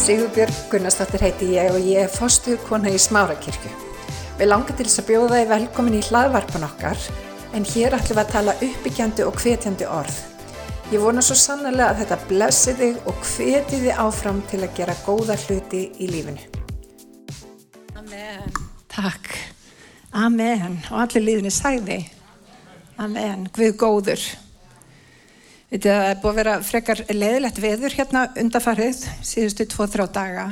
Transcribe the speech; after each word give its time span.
Sigurbjörg 0.00 0.54
Gunnarsdóttir 0.72 1.20
heiti 1.20 1.46
ég 1.52 1.74
og 1.74 1.84
ég 1.84 2.06
er 2.06 2.08
fostuð 2.08 2.56
kona 2.64 2.88
í 2.88 2.96
Smárakirkju. 2.96 3.68
Við 4.38 4.48
langar 4.48 4.72
til 4.78 4.86
þess 4.86 5.02
að 5.02 5.10
bjóða 5.10 5.40
þið 5.42 5.50
velkomin 5.50 5.96
í 5.98 6.00
hlaðvarpan 6.06 6.64
okkar 6.64 7.02
en 7.52 7.66
hér 7.68 7.96
ætlum 7.98 8.16
við 8.16 8.22
að 8.22 8.32
tala 8.32 8.54
uppbyggjandi 8.64 9.26
og 9.28 9.36
hvetjandi 9.42 9.88
orð. 9.92 10.16
Ég 10.94 11.04
vona 11.04 11.20
svo 11.20 11.36
sannlega 11.36 11.90
að 11.90 12.00
þetta 12.00 12.18
blessi 12.30 12.74
þig 12.80 13.10
og 13.12 13.20
hveti 13.28 13.82
þið 13.84 14.00
áfram 14.06 14.40
til 14.48 14.62
að 14.64 14.74
gera 14.80 14.96
góða 15.04 15.36
hluti 15.44 15.82
í 16.00 16.08
lífinu. 16.14 16.48
Amen. 18.00 18.60
Takk. 18.88 19.34
Amen. 20.16 20.80
Og 20.88 21.04
allir 21.04 21.28
líðinni 21.28 21.52
sagði. 21.52 22.06
Amen. 22.96 23.50
Guð 23.52 23.76
góður. 23.84 24.24
Þetta 25.70 25.96
er 26.10 26.16
búið 26.18 26.30
að 26.32 26.38
vera 26.40 26.54
frekar 26.66 27.00
leðilegt 27.14 27.58
veður 27.62 27.94
hérna 27.94 28.24
undafarið 28.42 29.04
síðustu 29.22 29.68
tvo-þrá 29.70 30.08
daga. 30.10 30.46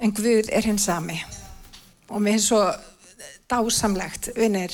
En 0.00 0.14
Guð 0.16 0.48
er 0.48 0.64
hins 0.64 0.86
sami. 0.88 1.18
Og 2.08 2.22
mér 2.24 2.38
er 2.38 2.44
svo 2.46 2.60
dásamlegt, 3.50 4.30
vinnir, 4.36 4.72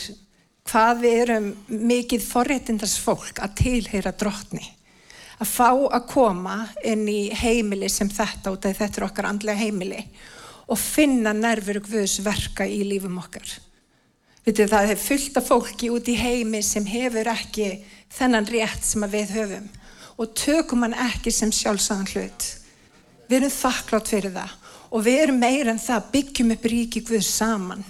hvað 0.71 1.03
við 1.03 1.19
erum 1.25 1.49
mikið 1.67 2.29
forréttindars 2.29 2.95
fólk 3.03 3.43
að 3.43 3.57
tilheyra 3.65 4.15
drottni. 4.15 4.63
Að 5.43 5.51
fá 5.51 5.71
að 5.73 6.07
koma 6.13 6.57
inn 6.87 7.03
í 7.11 7.33
heimili 7.35 7.91
sem 7.91 8.07
þetta 8.07 8.55
af 8.55 8.63
þetta 8.63 9.01
er 9.01 9.09
okkar 9.09 9.31
andlega 9.33 9.65
heimili 9.65 10.05
og 10.71 10.79
finna 10.79 11.35
nervur 11.35 11.83
Guðs 11.83 12.21
verka 12.23 12.71
í 12.71 12.85
lífum 12.87 13.19
okkar. 13.19 13.51
Vitið, 14.43 14.73
það 14.73 14.89
er 14.91 14.99
fullt 14.99 15.37
af 15.39 15.45
fólki 15.47 15.89
út 15.95 16.09
í 16.11 16.17
heimi 16.19 16.65
sem 16.67 16.87
hefur 16.89 17.29
ekki 17.31 17.69
þennan 18.11 18.49
rétt 18.51 18.83
sem 18.83 19.05
við 19.13 19.37
höfum 19.37 19.69
og 20.19 20.33
tökum 20.35 20.83
hann 20.83 20.97
ekki 20.99 21.31
sem 21.31 21.53
sjálfsagðan 21.55 22.11
hlut. 22.11 22.47
Við 23.31 23.37
erum 23.39 23.55
þakklátt 23.55 24.11
fyrir 24.11 24.35
það 24.35 24.57
og 24.91 25.05
við 25.07 25.21
erum 25.23 25.39
meira 25.41 25.71
en 25.71 25.79
það 25.81 26.11
byggjum 26.17 26.51
upp 26.57 26.67
ríki 26.73 27.05
Guð 27.07 27.23
saman. 27.29 27.87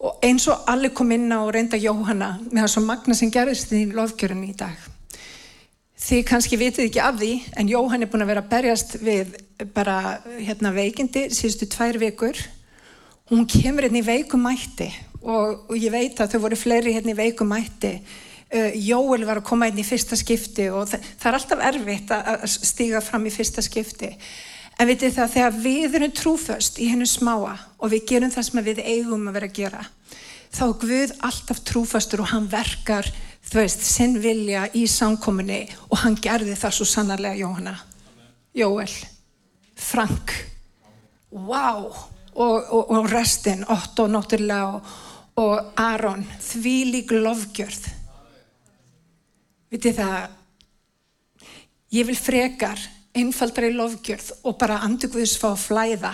Og 0.00 0.22
eins 0.24 0.46
og 0.48 0.70
allir 0.70 0.94
kom 0.94 1.10
inn 1.12 1.26
á 1.34 1.42
reynda 1.50 1.82
Jóhanna 1.82 2.30
með 2.46 2.62
það 2.62 2.72
svo 2.76 2.84
magna 2.86 3.18
sem 3.18 3.34
gerðist 3.34 3.74
í 3.74 3.82
lofgjörunni 3.90 4.54
í 4.54 4.56
dag. 4.62 4.78
Þið 6.00 6.24
kannski 6.30 6.62
vitið 6.62 6.86
ekki 6.86 7.04
af 7.04 7.18
því 7.18 7.34
en 7.58 7.74
Jóhann 7.74 8.06
er 8.06 8.08
búin 8.08 8.22
að 8.22 8.32
vera 8.36 8.46
að 8.46 8.54
berjast 8.54 8.96
við 9.02 9.34
bara 9.74 9.98
hérna 10.38 10.70
veikindi 10.78 11.26
síðustu 11.34 11.68
tvær 11.74 11.98
vikur. 12.00 12.38
Hún 13.28 13.50
kemur 13.50 13.84
hérna 13.84 14.00
í 14.00 14.06
veikumætti 14.06 14.92
og, 15.22 15.70
og 15.70 15.76
ég 15.76 15.92
veit 15.92 16.20
að 16.20 16.34
þau 16.34 16.42
voru 16.46 16.58
fleiri 16.58 16.94
hérna 16.96 17.14
í 17.14 17.18
veikumætti 17.18 17.94
uh, 17.98 18.70
Jóel 18.76 19.26
var 19.28 19.42
að 19.42 19.48
koma 19.50 19.70
inn 19.70 19.80
í 19.80 19.86
fyrsta 19.86 20.18
skipti 20.18 20.70
og 20.72 20.88
það, 20.90 21.10
það 21.20 21.30
er 21.30 21.38
alltaf 21.40 21.66
erfitt 21.70 22.14
að 22.16 22.46
stíga 22.54 23.04
fram 23.04 23.28
í 23.28 23.34
fyrsta 23.34 23.64
skipti. 23.64 24.14
En 24.80 24.88
vitið 24.88 25.18
það 25.18 25.32
þegar 25.34 25.56
við 25.60 25.96
erum 25.98 26.12
trúföst 26.16 26.78
í 26.80 26.88
hennu 26.88 27.08
smáa 27.08 27.56
og 27.78 27.92
við 27.92 28.06
gerum 28.14 28.32
það 28.32 28.46
sem 28.48 28.62
við 28.64 28.84
eigum 28.86 29.28
að 29.28 29.36
vera 29.36 29.50
að 29.50 29.58
gera 29.58 29.82
þá 30.50 30.62
er 30.66 30.76
Guð 30.82 31.12
alltaf 31.26 31.60
trúfastur 31.66 32.24
og 32.24 32.32
hann 32.32 32.48
verkar 32.50 33.08
þú 33.46 33.60
veist, 33.60 33.84
sinn 33.86 34.18
vilja 34.22 34.66
í 34.76 34.86
samkominni 34.90 35.62
og 35.88 36.02
hann 36.04 36.18
gerði 36.20 36.56
það 36.58 36.76
svo 36.76 36.88
sannarlega 36.88 37.40
Jóhanna. 37.40 37.76
Jóel 38.56 38.90
Frank. 39.80 40.34
Wow 41.30 41.86
og, 42.34 42.56
og, 42.58 42.90
og 42.90 43.06
restin 43.12 43.62
Otto 43.70 44.08
náttúrulega 44.10 44.74
og, 44.74 44.90
og 45.40 45.72
Aron 45.80 46.24
því 46.44 46.76
lík 46.92 47.14
lofgjörð. 47.14 47.88
Vitið 49.70 50.00
það 50.00 50.18
ég 51.96 52.08
vil 52.08 52.18
frekar 52.18 52.82
einfaldra 53.16 53.70
í 53.70 53.76
lofgjörð 53.76 54.32
og 54.46 54.58
bara 54.60 54.82
andugviðs 54.86 55.38
fá 55.40 55.52
að 55.52 55.62
flæða 55.64 56.12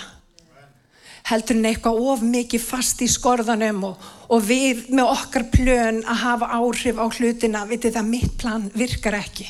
heldur 1.26 1.58
en 1.58 1.66
eitthvað 1.66 2.02
of 2.06 2.22
mikið 2.22 2.62
fast 2.62 3.00
í 3.02 3.08
skorðanum 3.10 3.82
og, 3.88 4.04
og 4.30 4.44
við 4.46 4.84
með 4.94 5.10
okkar 5.10 5.46
plön 5.50 6.04
að 6.06 6.20
hafa 6.22 6.50
áhrif 6.60 7.00
á 7.02 7.06
hlutina. 7.10 7.64
Vitið 7.66 7.96
það 7.96 8.12
mitt 8.12 8.36
plan 8.38 8.68
virkar 8.74 9.18
ekki. 9.18 9.48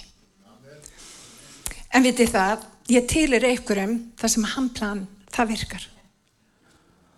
En 1.93 2.07
vitið 2.07 2.33
það 2.33 2.65
ég 2.93 3.11
tilir 3.11 3.45
einhverjum 3.45 3.99
það 4.17 4.33
sem 4.33 4.49
hann 4.55 4.73
plan 4.73 5.05
það 5.35 5.53
virkar 5.53 5.87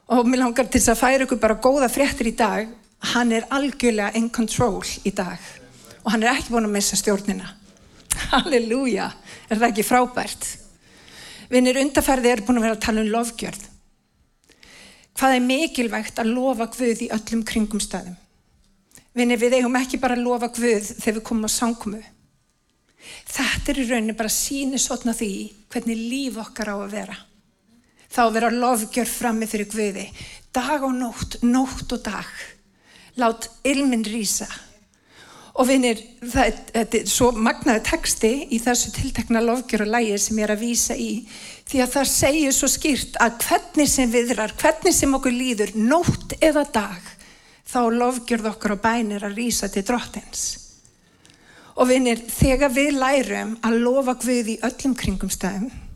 og 0.09 0.29
mér 0.29 0.43
langar 0.43 0.69
til 0.69 0.81
þess 0.81 0.93
að 0.95 1.01
færa 1.03 1.27
ykkur 1.27 1.41
bara 1.43 1.59
góða 1.63 1.89
fréttir 1.93 2.31
í 2.31 2.37
dag. 2.37 2.69
Hann 3.13 3.33
er 3.33 3.47
algjörlega 3.55 4.17
in 4.19 4.29
control 4.35 4.83
í 5.07 5.13
dag. 5.15 5.39
Og 6.03 6.13
hann 6.13 6.25
er 6.25 6.33
ekki 6.33 6.55
búin 6.55 6.67
að 6.67 6.75
missa 6.75 6.99
stjórnina. 6.99 7.53
Halleluja, 8.33 9.11
er 9.49 9.61
það 9.61 9.69
ekki 9.69 9.87
frábært? 9.87 10.49
Vinnir 11.53 11.81
undarferði 11.81 12.33
er 12.33 12.45
búin 12.45 12.61
að 12.61 12.69
vera 12.69 12.79
að 12.79 12.85
tala 12.87 13.05
um 13.05 13.13
lofgjörð. 13.13 13.65
Hvað 15.19 15.35
er 15.35 15.47
mikilvægt 15.47 16.21
að 16.23 16.33
lofa 16.35 16.69
Guð 16.75 17.07
í 17.07 17.13
öllum 17.15 17.43
kringum 17.47 17.83
staðum? 17.83 18.15
Vinnir 19.19 19.41
við 19.41 19.59
eigum 19.59 19.77
ekki 19.81 19.99
bara 20.01 20.15
að 20.19 20.27
lofa 20.27 20.51
Guð 20.55 20.93
þegar 20.95 21.19
við 21.19 21.27
komum 21.27 21.49
á 21.49 21.51
sangkomu 21.53 22.05
þetta 23.29 23.73
er 23.73 23.81
í 23.83 23.87
rauninni 23.89 24.17
bara 24.19 24.33
síni 24.33 24.81
sotna 24.81 25.15
því 25.17 25.33
hvernig 25.73 26.05
líf 26.11 26.39
okkar 26.43 26.73
á 26.75 26.77
að 26.79 26.95
vera 26.95 27.17
þá 28.13 28.23
vera 28.35 28.53
lofgjörð 28.55 29.17
frammi 29.21 29.49
fyrir 29.51 29.69
Guði. 29.73 30.07
Dag 30.55 30.87
og 30.87 30.95
nótt, 30.97 31.41
nótt 31.45 31.93
og 31.93 32.03
dag. 32.07 32.31
Lát 33.19 33.51
ilminn 33.67 34.07
rýsa 34.07 34.49
og 35.59 35.67
vinir, 35.67 35.99
þetta 36.23 37.01
er 37.01 37.09
svo 37.11 37.33
magnaði 37.35 37.83
texti 37.89 38.31
í 38.55 38.61
þessu 38.63 38.93
tiltekna 38.95 39.43
lofgjör 39.43 39.87
og 39.89 39.91
lægi 39.97 40.19
sem 40.23 40.39
ég 40.39 40.47
er 40.47 40.53
að 40.55 40.63
vísa 40.63 40.95
í. 40.95 41.11
Því 41.69 41.81
að 41.83 41.95
það 41.97 42.11
segir 42.13 42.55
svo 42.55 42.69
skýrt 42.71 43.19
að 43.25 43.41
hvernig 43.43 43.91
sem 43.91 44.13
viðrar, 44.13 44.55
hvernig 44.61 44.95
sem 44.95 45.19
okkur 45.19 45.35
líður 45.35 45.75
nótt 45.75 46.37
eða 46.39 46.63
dag 46.75 47.11
þá 47.69 47.81
lofgjörð 47.99 48.53
okkur 48.53 48.77
á 48.79 48.85
bænir 48.87 49.27
að 49.27 49.35
rýsa 49.41 49.69
til 49.73 49.83
drottins. 49.89 50.47
Og 51.79 51.91
vinir, 51.91 52.23
þegar 52.23 52.73
við 52.75 52.95
lærum 52.95 53.59
að 53.67 53.83
lofa 53.83 54.15
Guði 54.23 54.57
í 54.57 54.63
öllum 54.67 54.95
kringum 54.99 55.31
stæðum 55.31 55.88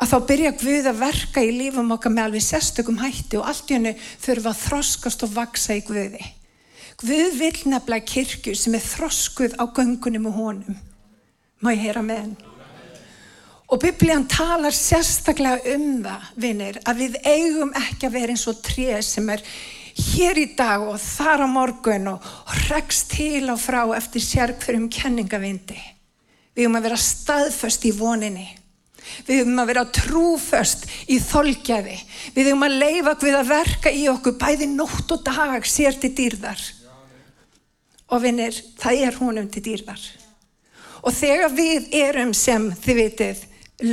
að 0.00 0.12
þá 0.12 0.18
byrja 0.30 0.52
Guð 0.60 0.90
að 0.90 1.00
verka 1.02 1.42
í 1.44 1.54
lífum 1.54 1.94
okkar 1.94 2.14
með 2.14 2.28
alveg 2.28 2.44
sérstökum 2.46 3.00
hætti 3.02 3.40
og 3.40 3.48
allt 3.50 3.70
í 3.70 3.76
hennu 3.76 3.94
þurfa 4.24 4.52
að 4.52 4.62
þroskast 4.64 5.24
og 5.26 5.34
vaksa 5.36 5.76
í 5.76 5.82
Guði. 5.86 6.22
Guð 7.00 7.36
vil 7.40 7.56
nefnilega 7.72 8.08
kirkju 8.08 8.54
sem 8.56 8.76
er 8.76 8.84
þroskuð 8.84 9.56
á 9.60 9.64
göngunum 9.76 10.30
og 10.30 10.38
honum. 10.40 10.78
Má 11.60 11.72
ég 11.74 11.84
heyra 11.84 12.04
með 12.04 12.22
henn? 12.24 12.38
Og 13.70 13.78
biblían 13.78 14.26
talar 14.26 14.74
sérstaklega 14.74 15.76
um 15.76 16.00
það, 16.02 16.24
vinnir, 16.42 16.80
að 16.88 17.04
við 17.04 17.18
eigum 17.22 17.70
ekki 17.78 18.08
að 18.08 18.16
vera 18.16 18.34
eins 18.34 18.48
og 18.50 18.62
tré 18.66 18.96
sem 19.06 19.28
er 19.30 19.44
hér 20.00 20.40
í 20.42 20.46
dag 20.58 20.82
og 20.82 20.96
þar 21.02 21.44
á 21.44 21.48
morgun 21.50 22.08
og 22.16 22.26
rekst 22.70 23.12
til 23.14 23.46
og 23.52 23.60
frá 23.62 23.84
eftir 23.94 24.24
sérkverjum 24.24 24.88
kenningavindi. 24.90 25.78
Við 26.56 26.64
eigum 26.64 26.80
að 26.80 26.88
vera 26.88 26.98
staðföst 27.04 27.86
í 27.86 27.94
voninni. 27.94 28.48
Við 29.26 29.42
höfum 29.42 29.60
að 29.62 29.70
vera 29.72 29.84
trúföst 29.94 30.86
í 31.10 31.18
þolkjaði. 31.22 31.96
Við 32.34 32.50
höfum 32.50 32.66
að 32.66 32.78
leifa 32.82 33.14
við 33.20 33.38
að 33.38 33.50
verka 33.50 33.92
í 33.92 34.06
okkur 34.12 34.38
bæði 34.40 34.70
nótt 34.72 35.14
og 35.16 35.24
dag 35.26 35.66
sér 35.68 35.98
til 36.00 36.12
dýrðar. 36.16 36.62
Og 38.10 38.24
vinnir, 38.24 38.56
það 38.80 39.04
er 39.06 39.20
honum 39.20 39.48
til 39.52 39.62
dýrðar. 39.68 40.02
Og 41.06 41.14
þegar 41.16 41.54
við 41.56 41.94
erum 41.96 42.32
sem, 42.36 42.66
þið 42.82 42.98
vitið, 43.00 43.44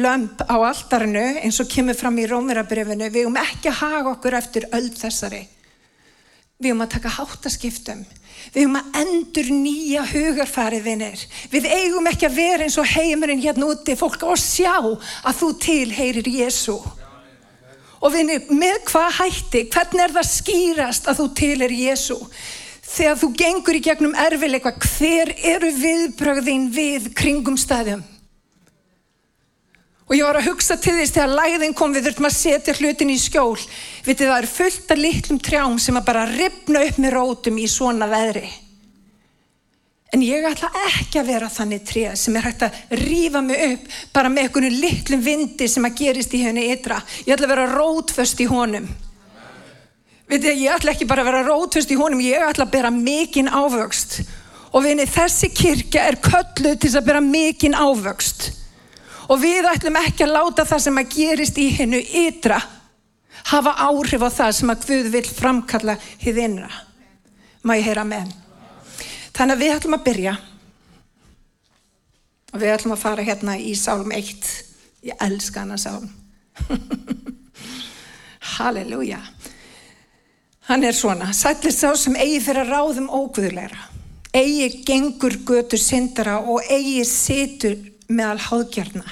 lömp 0.01 0.41
á 0.43 0.55
altarinu, 0.57 1.25
eins 1.39 1.59
og 1.63 1.69
kemur 1.71 1.95
fram 1.95 2.17
í 2.19 2.25
Rómirabrefinu, 2.27 3.07
við 3.11 3.27
höfum 3.27 3.39
ekki 3.39 3.71
að 3.71 3.79
haga 3.83 4.13
okkur 4.15 4.35
eftir 4.39 4.67
öll 4.75 4.89
þessari. 4.91 5.45
Við 6.57 6.73
höfum 6.73 6.83
að 6.83 6.93
taka 6.97 7.13
háttaskiptum. 7.19 8.03
Við 8.53 8.63
höfum 8.63 8.77
að 8.79 8.99
endur 9.01 9.49
nýja 9.53 10.03
hugarfarið 10.11 10.85
vinnir. 10.87 11.23
Við 11.51 11.67
eigum 11.69 12.07
ekki 12.09 12.27
að 12.29 12.37
vera 12.37 12.67
eins 12.67 12.77
og 12.79 12.89
heimurinn 12.91 13.43
hérna 13.43 13.69
úti, 13.71 13.97
fólk 13.99 14.23
að 14.23 14.39
sjá 14.41 14.75
að 14.77 15.37
þú 15.41 15.51
tilheyrir 15.65 16.31
Jésu. 16.31 16.77
Og 17.97 18.13
vinnir, 18.13 18.45
með 18.53 18.83
hvað 18.91 19.15
hætti, 19.21 19.63
hvernig 19.73 20.05
er 20.05 20.15
það 20.17 20.29
skýrast 20.31 21.09
að 21.09 21.21
þú 21.21 21.27
tilheyrir 21.41 21.85
Jésu? 21.87 22.19
Þegar 22.87 23.17
þú 23.19 23.31
gengur 23.41 23.77
í 23.77 23.81
gegnum 23.83 24.19
erfileika, 24.27 24.71
hver 24.79 25.33
eru 25.55 25.73
viðbröðin 25.75 26.69
við 26.73 27.09
kringum 27.17 27.57
staðum? 27.59 28.05
Og 30.07 30.15
ég 30.15 30.23
var 30.23 30.37
að 30.39 30.47
hugsa 30.47 30.77
til 30.79 30.93
þess 30.95 31.11
þegar 31.17 31.33
læðin 31.35 31.73
kom 31.75 31.91
við 31.91 32.05
þurftum 32.07 32.29
að 32.29 32.37
setja 32.37 32.75
hlutin 32.77 33.09
í 33.11 33.17
skjól. 33.19 33.57
Vitið 34.05 34.29
það 34.29 34.37
er 34.37 34.45
fullt 34.53 34.93
af 34.93 35.01
litlum 35.01 35.39
trjám 35.43 35.75
sem 35.83 35.99
að 35.99 36.05
bara 36.07 36.29
ripna 36.29 36.83
upp 36.87 36.99
með 37.03 37.15
rótum 37.17 37.57
í 37.59 37.65
svona 37.67 38.07
veðri. 38.07 38.47
En 40.15 40.21
ég 40.23 40.45
ætla 40.47 40.69
ekki 40.85 41.19
að 41.19 41.33
vera 41.33 41.49
þannig 41.51 41.83
tré 41.83 42.05
sem 42.15 42.37
er 42.39 42.45
hægt 42.47 42.63
að 42.63 42.77
rýfa 43.01 43.41
mig 43.43 43.63
upp 43.65 43.97
bara 44.15 44.31
með 44.31 44.45
einhvern 44.45 44.77
litlum 44.79 45.25
vindi 45.25 45.67
sem 45.67 45.83
að 45.83 45.97
gerist 45.99 46.35
í 46.37 46.39
henni 46.45 46.69
ytra. 46.71 47.01
Ég 47.27 47.35
ætla 47.35 47.49
að 47.49 47.53
vera 47.57 47.65
rótföst 47.73 48.39
í 48.39 48.47
honum. 48.47 48.87
Vitið 50.31 50.47
það, 50.47 50.61
ég 50.61 50.77
ætla 50.77 50.93
ekki 50.93 51.09
bara 51.09 51.25
að 51.25 51.29
vera 51.33 51.41
rótföst 51.49 51.91
í 51.91 51.97
honum, 51.99 52.23
ég 52.23 52.47
ætla 52.47 52.63
að 52.63 52.71
bera 52.77 52.93
mikinn 52.95 53.51
ávöxt. 53.51 54.21
Og 54.71 54.87
vinni, 54.87 55.03
þessi 55.07 55.51
kirkja 55.51 56.07
er 56.07 56.19
kölluð 56.23 56.79
til 56.79 56.93
að 56.95 57.05
bera 57.11 57.23
mikinn 57.23 57.75
ávöxt 57.75 58.53
Og 59.27 59.39
við 59.41 59.67
ætlum 59.67 59.97
ekki 59.99 60.23
að 60.23 60.35
láta 60.37 60.65
það 60.67 60.83
sem 60.85 60.99
að 61.01 61.15
gerist 61.15 61.57
í 61.59 61.67
hennu 61.75 61.99
ytra 61.99 62.61
hafa 63.47 63.73
áhrif 63.87 64.23
á 64.23 64.29
það 64.31 64.53
sem 64.55 64.71
að 64.71 64.85
Guð 64.87 65.09
vil 65.13 65.25
framkalla 65.27 65.97
hið 66.21 66.39
innra. 66.43 66.69
Má 67.63 67.75
ég 67.77 67.87
heyra 67.89 68.05
með. 68.07 68.31
Þannig 69.35 69.55
að 69.55 69.63
við 69.63 69.73
ætlum 69.75 69.97
að 69.97 70.05
byrja 70.07 70.37
og 72.53 72.61
við 72.61 72.73
ætlum 72.73 72.95
að 72.95 73.03
fara 73.03 73.25
hérna 73.27 73.57
í 73.59 73.73
sálum 73.77 74.13
1. 74.15 74.47
Ég 75.07 75.19
elska 75.27 75.65
hana 75.65 75.77
sálum. 75.77 76.09
Halleluja. 78.57 79.19
Hann 80.67 80.83
er 80.83 80.95
svona, 80.95 81.29
sætlir 81.35 81.75
sá 81.75 81.93
sem 81.95 82.15
eigi 82.19 82.39
fyrir 82.43 82.65
að 82.65 82.73
ráðum 82.73 83.11
óguðulegra, 83.13 83.85
eigi 84.35 84.81
gengur 84.87 85.37
götu 85.47 85.79
syndara 85.79 86.41
og 86.43 86.65
eigi 86.67 87.05
situr 87.07 87.77
meðal 88.07 88.39
háðgjarna. 88.47 89.05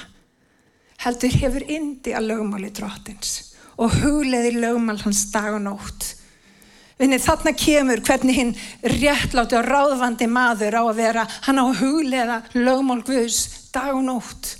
Heldur 1.04 1.34
hefur 1.42 1.66
indi 1.70 2.14
að 2.16 2.30
lögmáli 2.32 2.70
drottins 2.74 3.52
og 3.76 3.92
hugleði 4.00 4.54
lögmál 4.56 4.98
hans 5.02 5.26
dag 5.32 5.52
og 5.52 5.60
nótt. 5.66 6.14
Vinni 6.96 7.18
þarna 7.20 7.52
kemur 7.52 8.00
hvernig 8.00 8.38
hinn 8.38 8.52
réttláti 8.88 9.58
og 9.58 9.66
ráðvandi 9.68 10.28
maður 10.32 10.78
á 10.80 10.82
að 10.86 10.94
vera, 10.96 11.26
hann 11.44 11.60
á 11.60 11.64
að 11.66 11.82
hugleða 11.82 12.38
lögmál 12.56 13.02
Guðs 13.04 13.42
dag 13.74 13.92
og 13.92 14.06
nótt. 14.06 14.54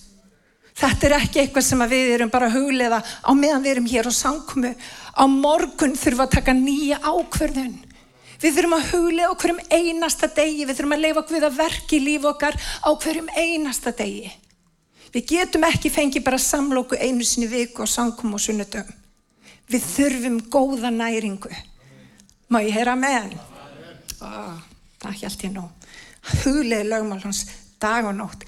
Þetta 0.77 1.09
er 1.09 1.15
ekki 1.17 1.41
eitthvað 1.41 1.65
sem 1.65 1.85
við 1.89 2.11
erum 2.19 2.33
bara 2.33 2.51
að 2.51 2.59
hugleða 2.59 3.01
á 3.01 3.33
meðan 3.33 3.65
við 3.65 3.73
erum 3.73 3.89
hér 3.89 4.11
á 4.11 4.13
samkomi. 4.13 4.75
Á 5.17 5.25
morgun 5.25 5.97
þurfum 5.97 6.21
við 6.21 6.27
að 6.27 6.35
taka 6.37 6.53
nýja 6.53 6.99
ákverðun. 7.01 7.79
Við 8.43 8.59
þurfum 8.59 8.77
að 8.77 8.89
hugleða 8.93 9.33
á 9.33 9.39
hverjum 9.41 9.61
einasta 9.73 10.29
degi. 10.37 10.67
Við 10.67 10.79
þurfum 10.79 10.97
að 10.97 11.05
leifa 11.05 11.23
Guð 11.31 11.47
að 11.49 11.61
verki 11.61 12.01
líf 12.03 12.27
okkar 12.29 12.59
á 12.59 12.91
hverjum 12.93 13.31
einasta 13.33 13.93
degi. 13.97 14.33
Við 15.15 15.29
getum 15.31 15.65
ekki 15.65 15.93
fengið 15.93 16.27
bara 16.27 16.41
samlóku 16.43 16.99
einu 17.01 17.25
sinni 17.25 17.49
viku 17.49 17.87
á 17.87 17.89
samkomi 17.89 18.37
og 18.37 18.43
sunnudum. 18.43 18.91
Við 19.71 19.87
þurfum 19.95 20.41
góða 20.53 20.91
næringu. 20.93 21.53
Má 22.53 22.61
ég 22.63 22.77
heyra 22.77 22.95
með 22.99 23.17
hann? 23.17 23.39
Oh, 24.21 24.59
það 25.03 25.23
held 25.23 25.47
ég 25.47 25.55
nú. 25.55 25.65
Hugleði 26.43 26.91
lögmál 26.91 27.23
hans 27.25 27.47
dag 27.81 28.07
og 28.07 28.15
nótt. 28.19 28.45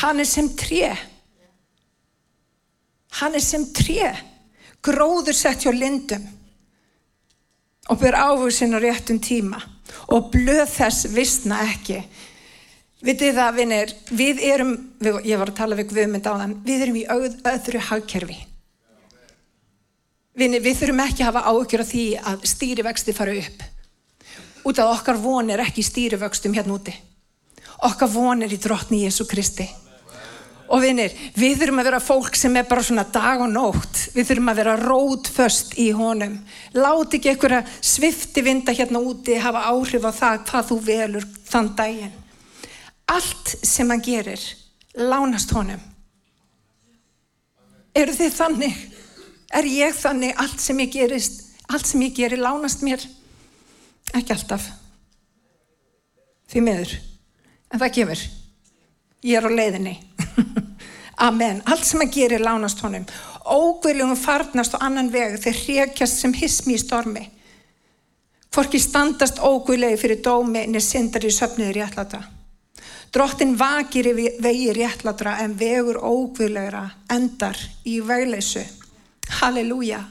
Hann 0.00 0.22
er 0.22 0.28
sem 0.28 0.48
tré. 0.56 0.94
Hann 3.18 3.34
er 3.34 3.44
sem 3.44 3.66
tré, 3.74 4.10
gróður 4.82 5.36
sett 5.38 5.62
hjá 5.62 5.70
lindum 5.74 6.24
og 7.90 8.00
ber 8.00 8.16
áhugsinn 8.16 8.76
á 8.76 8.80
réttum 8.80 9.20
tíma 9.20 9.60
og 10.08 10.30
blöð 10.32 10.66
þess 10.70 11.08
vissna 11.12 11.60
ekki. 11.68 12.00
Vitið 13.04 13.36
það, 13.36 13.56
vinnir, 13.58 13.92
við 14.16 14.40
erum, 14.48 14.72
ég 15.04 15.36
var 15.36 15.50
að 15.52 15.58
tala 15.58 15.76
við 15.76 15.90
Guðmynd 15.92 16.24
á 16.24 16.40
þann, 16.40 16.56
við 16.64 16.84
erum 16.86 16.96
í 16.96 17.04
öðru 17.12 17.82
hagkerfi. 17.90 18.38
Vinnir, 20.34 20.64
við 20.64 20.80
þurfum 20.80 21.02
ekki 21.04 21.22
að 21.22 21.28
hafa 21.28 21.44
áhugjur 21.50 21.84
af 21.84 21.90
því 21.90 22.04
að 22.32 22.46
stýrivexti 22.48 23.14
fara 23.14 23.36
upp. 23.38 23.66
Út 24.64 24.80
af 24.80 24.94
okkar 24.96 25.20
vonir 25.20 25.60
ekki 25.60 25.84
stýrivöxtum 25.84 26.56
hérna 26.56 26.78
úti. 26.78 26.94
Okkar 27.84 28.08
vonir 28.08 28.52
í 28.52 28.58
drottni 28.58 29.04
Jésu 29.04 29.28
Kristi. 29.28 29.68
Og 30.72 30.80
vinir, 30.80 31.12
við 31.36 31.58
þurfum 31.60 31.80
að 31.82 31.88
vera 31.90 32.00
fólk 32.00 32.36
sem 32.40 32.54
er 32.56 32.66
bara 32.68 32.82
svona 32.84 33.04
dag 33.12 33.42
og 33.44 33.50
nótt. 33.52 33.98
Við 34.14 34.30
þurfum 34.30 34.50
að 34.52 34.60
vera 34.62 34.76
rótföst 34.80 35.74
í 35.80 35.90
honum. 35.96 36.38
Láti 36.72 37.18
ekki 37.18 37.34
einhverja 37.34 37.62
svifti 37.84 38.44
vinda 38.44 38.72
hérna 38.72 39.02
úti 39.04 39.36
hafa 39.40 39.66
áhrif 39.68 40.06
á 40.08 40.12
það 40.16 40.38
hvað 40.48 40.70
þú 40.70 40.78
velur 40.86 41.26
þann 41.50 41.72
daginn. 41.76 42.14
Allt 43.12 43.56
sem 43.60 43.90
hann 43.92 44.04
gerir, 44.04 44.40
lánast 44.96 45.52
honum. 45.52 45.82
Eru 47.94 48.14
þið 48.16 48.32
þannig? 48.38 48.78
Er 49.54 49.68
ég 49.68 49.92
þannig 49.94 50.40
allt 50.40 50.62
sem 50.64 50.80
ég 50.82 50.90
gerist, 50.90 51.42
allt 51.68 51.86
sem 51.86 52.00
ég 52.02 52.16
gerir 52.16 52.40
lánast 52.40 52.80
mér? 52.82 53.04
Ekki 54.16 54.34
alltaf. 54.34 54.64
Því 56.50 56.64
meður. 56.64 56.96
En 57.70 57.82
það 57.82 57.94
gefur. 58.00 58.24
Ég 59.24 59.38
er 59.38 59.46
á 59.46 59.50
leiðinni. 59.52 59.94
Amen. 61.24 61.62
Allt 61.64 61.86
sem 61.88 62.02
að 62.04 62.12
gerir 62.18 62.42
lánast 62.44 62.82
honum. 62.84 63.06
Ógveljum 63.48 64.12
farnast 64.18 64.76
og 64.76 64.84
annan 64.84 65.08
veg 65.12 65.38
þeir 65.40 65.60
hrekjast 65.62 66.20
sem 66.20 66.34
hismi 66.36 66.76
í 66.76 66.80
stormi. 66.82 67.24
Hvorki 68.54 68.78
standast 68.78 69.40
ógveljegi 69.42 69.98
fyrir 70.02 70.20
dómi 70.22 70.60
en 70.62 70.76
er 70.76 70.84
syndar 70.84 71.24
í 71.24 71.32
söfniði 71.32 71.78
réttlata. 71.78 72.20
Drottin 73.14 73.54
vakir 73.58 74.10
í 74.10 74.28
vegi 74.42 74.72
réttlatra 74.74 75.38
en 75.44 75.56
vegur 75.58 76.00
ógveljegra 76.02 76.84
endar 77.14 77.58
í 77.86 78.00
vegleysu. 78.04 78.62
Halleluja. 79.40 80.02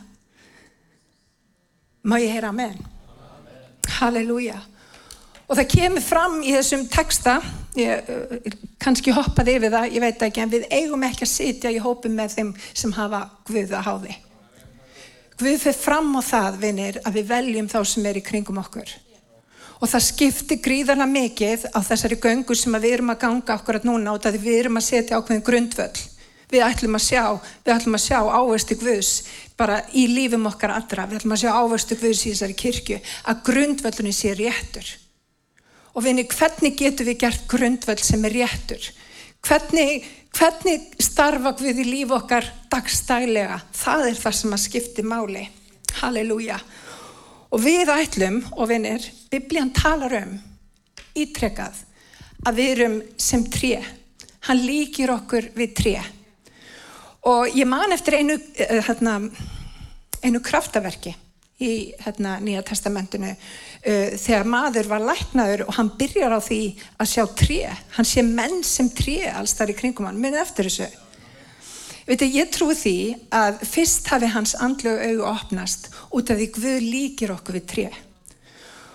Má 2.03 2.17
ég 2.19 2.33
heyra 2.33 2.51
amen? 2.51 2.79
Halleluja. 3.99 4.59
Og 5.49 5.57
það 5.59 5.71
kemur 5.73 6.03
fram 6.03 6.39
í 6.41 6.53
þessum 6.55 6.85
texta 6.91 7.39
ég 7.77 8.09
uh, 8.09 8.51
kannski 8.81 9.13
hoppaði 9.15 9.57
yfir 9.57 9.73
það, 9.73 9.89
ég 9.95 10.03
veit 10.03 10.27
ekki 10.27 10.43
en 10.43 10.51
við 10.51 10.67
eigum 10.71 11.03
ekki 11.07 11.25
að 11.25 11.33
sitja 11.33 11.73
í 11.73 11.81
hópum 11.83 12.15
með 12.15 12.37
þeim 12.37 12.53
sem 12.71 12.93
hafa 12.95 13.25
Guð 13.49 13.73
að 13.73 13.87
háði. 13.87 14.15
Guð 15.39 15.57
fyrir 15.65 15.79
fram 15.79 16.13
á 16.15 16.21
það 16.23 16.59
vinir 16.61 17.01
að 17.03 17.17
við 17.17 17.27
veljum 17.33 17.67
þá 17.71 17.79
sem 17.89 18.07
er 18.07 18.19
í 18.19 18.23
kringum 18.23 18.61
okkur. 18.61 18.95
Og 19.83 19.89
það 19.91 20.05
skiptir 20.05 20.61
gríðarna 20.63 21.09
mikið 21.09 21.67
á 21.75 21.79
þessari 21.83 22.19
göngu 22.23 22.55
sem 22.55 22.79
við 22.79 22.99
erum 22.99 23.11
að 23.11 23.21
ganga 23.25 23.57
okkur 23.57 23.81
að 23.81 23.87
núna 23.89 24.13
og 24.13 24.23
það 24.23 24.39
við 24.45 24.59
erum 24.61 24.79
að 24.79 24.87
setja 24.87 25.19
ákveðin 25.19 25.43
grundvöll. 25.43 26.03
Við 26.53 26.63
ætlum 26.63 26.95
að 26.95 27.03
sjá, 27.07 27.23
við 27.65 27.73
ætlum 27.73 27.97
að 27.97 28.03
sjá 28.05 28.19
áverstu 28.21 28.77
Guðs 28.79 29.11
bara 29.57 29.81
í 29.91 30.05
lífum 30.07 30.45
okkar 30.47 30.75
allra, 30.77 31.07
við 31.09 31.19
ætlum 31.19 31.33
að 31.35 31.41
sjá 31.41 31.51
áverstu 31.57 31.97
Guðs 31.99 32.21
í 32.21 32.31
þessari 32.31 32.57
kirkju 32.61 32.99
að 33.25 33.41
grundvöllunni 33.49 34.13
sé 34.15 34.35
réttur 34.37 34.91
og 35.93 36.05
vinni 36.05 36.25
hvernig 36.29 36.75
getur 36.77 37.07
við 37.07 37.19
gert 37.25 37.47
grundvöld 37.49 38.01
sem 38.03 38.23
er 38.25 38.35
réttur? 38.39 38.89
Hvernig, 39.43 40.05
hvernig 40.33 40.87
starfa 41.03 41.53
við 41.59 41.83
í 41.83 41.89
líf 41.89 42.13
okkar 42.15 42.47
dagstælega 42.71 43.59
það 43.75 44.07
er 44.09 44.21
það 44.21 44.37
sem 44.39 44.55
að 44.55 44.63
skipti 44.65 45.05
máli. 45.05 45.45
Halleluja. 45.99 46.57
Og 47.53 47.61
við 47.61 47.91
ætlum 47.93 48.39
og 48.57 48.69
vinnir 48.71 49.05
biblían 49.29 49.73
talar 49.75 50.15
um 50.23 50.37
ítrekkað 51.13 51.83
að 52.47 52.57
við 52.57 52.71
erum 52.75 52.95
sem 53.21 53.43
tré. 53.51 53.77
Hann 54.47 54.63
líkir 54.65 55.13
okkur 55.13 55.51
við 55.55 55.75
tré. 55.77 55.97
Og 57.29 57.53
ég 57.55 57.67
man 57.69 57.93
eftir 57.95 58.17
einu 58.19 58.35
eh, 58.35 58.81
hérna, 58.83 59.19
einu 60.23 60.41
kraftaverki 60.43 61.13
í 61.63 61.93
hérna, 62.03 62.39
Nýja 62.43 62.63
testamentinu 62.67 63.31
uh, 63.83 64.09
þegar 64.19 64.49
maður 64.49 64.89
var 64.91 65.07
læknaður 65.11 65.65
og 65.67 65.77
hann 65.77 65.91
byrjar 65.99 66.35
á 66.35 66.39
því 66.43 66.61
að 66.97 67.11
sjá 67.13 67.23
tré 67.37 67.61
hann 67.97 68.07
sé 68.07 68.25
menn 68.25 68.63
sem 68.67 68.89
tré 68.91 69.19
alls 69.31 69.55
þar 69.57 69.73
í 69.73 69.77
kringum 69.79 70.09
hann, 70.09 70.21
minn 70.21 70.37
eftir 70.39 70.69
þessu. 70.69 70.89
Veitu, 72.03 72.27
ég 72.27 72.49
trúi 72.51 72.75
því 72.75 72.97
að 73.31 73.61
fyrst 73.63 74.09
hafi 74.11 74.27
hans 74.33 74.57
andlegu 74.59 75.05
auðu 75.07 75.27
opnast 75.29 75.87
út 76.11 76.33
af 76.33 76.39
því 76.39 76.49
Guð 76.57 76.81
líkir 76.83 77.31
okkur 77.31 77.61
við 77.61 77.69
tré. 77.71 77.85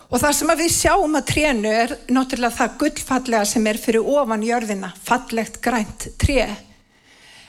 Og 0.09 0.21
það 0.21 0.35
sem 0.38 0.52
við 0.57 0.71
sjáum 0.73 1.16
að 1.18 1.26
trénu 1.28 1.73
er 1.73 1.95
náttúrulega 2.12 2.57
það 2.57 2.76
gullfallega 2.80 3.49
sem 3.49 3.66
er 3.68 3.80
fyrir 3.80 4.07
ofan 4.09 4.45
jörðina 4.45 4.92
fallegt 5.04 5.61
grænt 5.64 6.09
tré. 6.21 6.47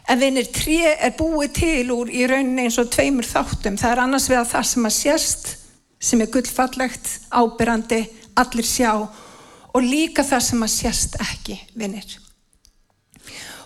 En 0.10 0.20
vinir, 0.20 0.48
tré 0.52 0.96
er 0.96 1.14
búið 1.16 1.54
til 1.60 1.92
úr 1.94 2.12
í 2.12 2.26
rauninni 2.28 2.66
eins 2.68 2.80
og 2.82 2.90
tveimur 2.92 3.28
þáttum. 3.28 3.78
Það 3.80 3.92
er 3.94 4.04
annars 4.04 4.28
vegar 4.32 4.48
það 4.50 4.68
sem 4.72 4.90
að 4.90 4.96
sérst, 4.96 5.52
sem 6.00 6.22
er 6.24 6.32
gullfallegt, 6.32 7.10
ábyrrandi, 7.30 8.06
allir 8.40 8.68
sjá 8.68 8.94
og 9.00 9.84
líka 9.84 10.24
það 10.26 10.44
sem 10.48 10.66
að 10.66 10.74
sérst 10.74 11.18
ekki, 11.22 11.58
vinir. 11.78 12.18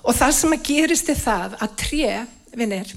Og 0.04 0.16
það 0.18 0.34
sem 0.36 0.56
að 0.56 0.64
gerist 0.68 1.12
er 1.14 1.20
það 1.20 1.58
að 1.64 1.76
tré, 1.80 2.08
vinir, 2.58 2.90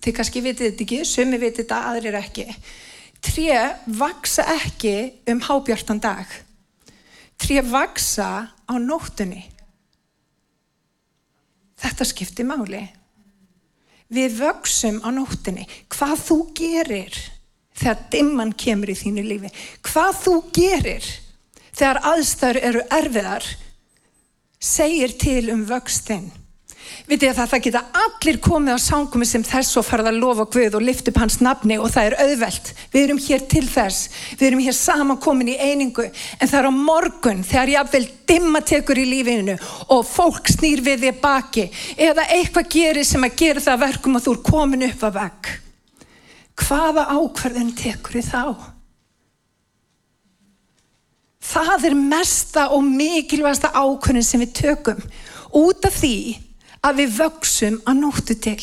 þið 0.00 0.14
kannski 0.16 0.44
vitið 0.44 0.70
þetta 0.70 0.84
ekki, 0.86 1.00
sumi 1.04 1.40
vitið 1.42 1.64
þetta, 1.64 1.80
aðrir 1.90 2.20
ekki. 2.22 2.46
Tré 3.28 3.58
vaksa 3.98 4.46
ekki 4.54 4.94
um 5.28 5.42
hábjartan 5.42 6.00
dag. 6.00 6.30
Tré 7.38 7.60
vaksa 7.66 8.28
á 8.54 8.74
nóttunni. 8.78 9.42
Þetta 11.78 12.06
skiptir 12.06 12.46
máli. 12.46 12.80
Við 14.08 14.38
vöksum 14.38 15.02
á 15.04 15.10
nóttinni. 15.12 15.66
Hvað 15.92 16.22
þú 16.24 16.38
gerir 16.56 17.18
þegar 17.78 18.02
dimman 18.12 18.52
kemur 18.58 18.92
í 18.92 18.98
þínu 18.98 19.24
lífi. 19.26 19.52
Hvað 19.86 20.20
þú 20.24 20.36
gerir 20.58 21.08
þegar 21.78 22.02
aðstæður 22.12 22.60
eru 22.70 22.84
erfiðar 22.98 23.48
segir 24.58 25.14
til 25.18 25.48
um 25.54 25.64
vöxtinn. 25.68 26.28
Vitið 27.08 27.30
að 27.30 27.36
það, 27.38 27.48
það 27.50 27.62
geta 27.64 27.80
allir 28.00 28.38
komið 28.44 28.76
á 28.76 28.78
sangumi 28.80 29.26
sem 29.28 29.44
þess 29.44 29.78
og 29.80 29.84
farið 29.86 30.10
að 30.10 30.18
lofa 30.22 30.46
Guð 30.52 30.76
og 30.78 30.84
lift 30.84 31.10
upp 31.10 31.20
hans 31.20 31.38
nafni 31.44 31.76
og 31.80 31.90
það 31.92 32.08
er 32.08 32.16
auðvelt. 32.24 32.70
Við 32.92 33.04
erum 33.04 33.20
hér 33.24 33.44
til 33.52 33.64
þess, 33.68 34.08
við 34.40 34.48
erum 34.48 34.64
hér 34.64 34.76
saman 34.76 35.20
komin 35.20 35.52
í 35.52 35.58
einingu 35.60 36.08
en 36.08 36.48
það 36.48 36.58
er 36.60 36.68
á 36.68 36.72
morgun 36.72 37.44
þegar 37.46 37.74
jáfnvel 37.74 38.02
dimma 38.28 38.64
tekur 38.72 39.00
í 39.00 39.06
lífinu 39.08 39.56
og 39.94 40.04
fólk 40.08 40.52
snýr 40.52 40.84
við 40.84 41.06
þér 41.06 41.22
baki 41.22 41.68
eða 42.08 42.28
eitthvað 42.36 42.72
gerir 42.76 43.08
sem 43.08 43.24
að 43.24 43.40
gera 43.44 43.64
það 43.68 43.82
verkum 43.86 44.18
að 44.18 44.28
þú 44.28 44.36
er 44.36 44.44
komin 44.50 44.88
upp 44.88 45.08
að 45.08 45.18
vegg. 45.22 45.56
Hvaða 46.58 47.06
ákverðin 47.14 47.72
tekur 47.78 48.18
þið 48.18 48.28
þá? 48.32 48.42
Það 51.48 51.86
er 51.88 51.96
mesta 51.96 52.66
og 52.76 52.84
mikilvægsta 52.84 53.70
ákverðin 53.72 54.26
sem 54.26 54.42
við 54.42 54.54
tökum 54.58 55.00
út 55.56 55.86
af 55.88 55.96
því 56.02 56.18
að 56.84 57.00
við 57.00 57.16
vöksum 57.18 57.78
að 57.88 58.00
nóttu 58.02 58.36
til. 58.36 58.60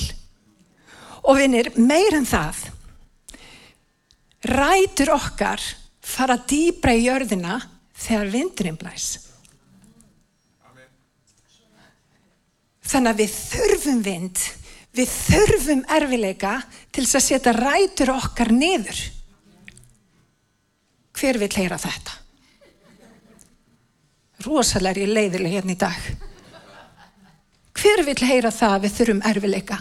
Og 1.25 1.39
vinir, 1.39 1.71
meir 1.79 2.13
en 2.13 2.27
það, 2.29 2.59
rætur 4.45 5.15
okkar 5.15 5.63
fara 6.05 6.37
dýbra 6.37 6.93
í 6.93 7.07
jörðina 7.07 7.57
þegar 7.97 8.33
vindurinn 8.33 8.77
blæs. 8.77 9.07
Þannig 12.85 13.11
að 13.15 13.21
við 13.23 13.31
þurfum 13.33 14.01
vind, 14.05 14.41
við 14.95 15.11
þurfum 15.11 15.81
erfileika 15.97 16.59
til 16.91 17.05
þess 17.05 17.19
að 17.19 17.25
setja 17.27 17.55
rætur 17.55 18.13
okkar 18.15 18.51
niður. 18.55 19.01
Hver 21.15 21.39
vil 21.39 21.51
heyra 21.55 21.79
þetta? 21.79 22.21
Rósalega 24.45 24.99
er 24.99 25.03
ég 25.05 25.13
leiðileg 25.15 25.57
hérna 25.57 25.75
í 25.75 25.79
dag. 25.79 26.09
Hver 27.75 28.03
vil 28.07 28.17
heyra 28.23 28.51
það 28.55 28.81
við 28.85 28.97
þurfum 28.99 29.23
erfileika? 29.29 29.79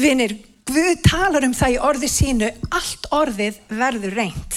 Vinir, 0.00 0.36
Guð 0.64 1.02
talar 1.04 1.44
um 1.44 1.52
það 1.52 1.74
í 1.74 1.80
orði 1.84 2.08
sínu, 2.08 2.48
allt 2.72 3.08
orðið 3.12 3.58
verður 3.68 4.14
reynd. 4.16 4.54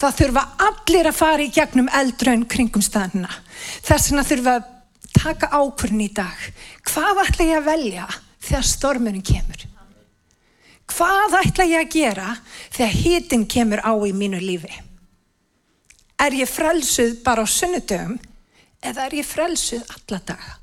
Það 0.00 0.16
þurfa 0.18 0.42
allir 0.66 1.08
að 1.08 1.18
fara 1.18 1.44
í 1.44 1.52
gegnum 1.54 1.90
eldraun 1.94 2.42
kringum 2.50 2.82
staðina. 2.82 3.30
Þess 3.86 4.10
vegna 4.10 4.24
þurfa 4.26 4.54
að 4.56 4.66
taka 5.14 5.50
ákvörn 5.54 6.02
í 6.02 6.08
dag. 6.16 6.42
Hvað 6.90 7.22
ætla 7.22 7.46
ég 7.46 7.60
að 7.60 7.68
velja 7.68 8.08
þegar 8.42 8.66
stormurinn 8.66 9.26
kemur? 9.26 9.66
Hvað 10.92 11.36
ætla 11.40 11.64
ég 11.68 11.86
að 11.86 11.92
gera 11.94 12.32
þegar 12.72 12.98
hitin 12.98 13.46
kemur 13.48 13.80
á 13.80 13.92
í 13.94 14.12
mínu 14.16 14.40
lífi? 14.42 14.74
Er 16.22 16.32
ég 16.36 16.50
frelsuð 16.50 17.22
bara 17.24 17.42
á 17.42 17.46
sunnudögum 17.48 18.18
eða 18.82 19.06
er 19.06 19.14
ég 19.22 19.26
frelsuð 19.26 19.82
alla 19.94 20.20
daga? 20.26 20.58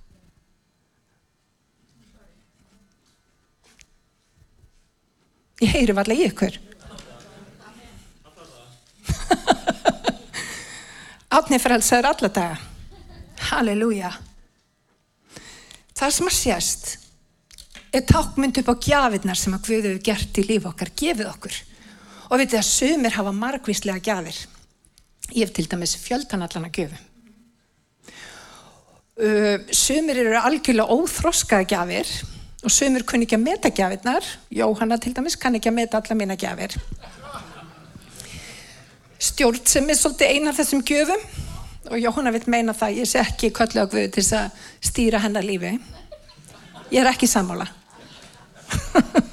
Ég 5.60 5.74
heyri 5.76 5.94
varlega 5.96 6.24
í 6.24 6.28
ykkur. 6.30 6.54
Átni 11.36 11.60
frelsaður 11.60 12.08
alla 12.14 12.30
daga. 12.38 12.58
Halleluja. 13.50 14.12
Það 16.00 16.12
sem 16.16 16.30
að 16.30 16.38
sést 16.38 17.09
er 17.94 18.06
tákmynd 18.06 18.62
upp 18.62 18.72
á 18.72 18.76
gjafirnar 18.86 19.40
sem 19.40 19.56
að 19.56 19.68
Guðu 19.68 19.92
hefur 19.92 20.02
gert 20.10 20.40
í 20.40 20.46
líf 20.46 20.66
okkar, 20.70 20.94
gefið 20.96 21.30
okkur. 21.34 21.60
Og 22.30 22.34
við 22.38 22.44
veitum 22.46 22.62
að 22.62 22.68
sumir 22.70 23.16
hafa 23.18 23.36
margvíslega 23.36 24.04
gjafir. 24.06 24.42
Ég 25.34 25.46
hef 25.46 25.54
til 25.56 25.70
dæmis 25.70 25.96
fjöldanallana 26.02 26.70
göfu. 26.74 27.06
Uh, 29.20 29.58
sumir 29.76 30.22
eru 30.22 30.38
algjörlega 30.40 30.96
óþroskaða 30.96 31.66
gjafir 31.68 32.12
og 32.64 32.72
sömur 32.72 33.06
kunni 33.08 33.28
ekki 33.28 33.38
að 33.38 33.46
meta 33.46 33.72
gjafirnar 33.72 34.26
Jóhanna 34.52 34.98
til 35.00 35.14
dæmis 35.16 35.38
kann 35.40 35.56
ekki 35.56 35.72
að 35.72 35.78
meta 35.78 36.00
alla 36.00 36.18
mína 36.18 36.36
gjafir 36.40 36.76
stjórn 39.20 39.62
sem 39.68 39.88
er 39.88 40.00
svolítið 40.00 40.34
eina 40.34 40.52
af 40.52 40.60
þessum 40.60 40.84
gjöfum 40.88 41.24
og 41.90 42.02
Jóhanna 42.04 42.34
vil 42.36 42.44
meina 42.52 42.76
það 42.76 43.00
ég 43.00 43.12
sé 43.12 43.22
ekki 43.24 43.52
köllu 43.56 43.84
á 43.84 43.92
Guði 43.92 44.08
til 44.16 44.26
að 44.36 44.64
stýra 44.84 45.24
hennar 45.24 45.48
lífi 45.48 45.72
ég 46.92 47.00
er 47.00 47.12
ekki 47.14 47.28
sammála 47.32 47.70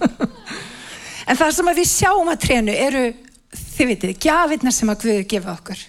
en 1.28 1.38
það 1.38 1.54
sem 1.58 1.72
við 1.80 1.90
sjáum 1.90 2.32
að 2.32 2.42
trénu 2.46 2.76
eru 2.86 3.04
þið 3.56 3.92
vitið, 3.92 4.16
gjafirnar 4.26 4.74
sem 4.74 4.92
að 4.92 5.02
Guði 5.04 5.26
gefa 5.30 5.56
okkur 5.56 5.82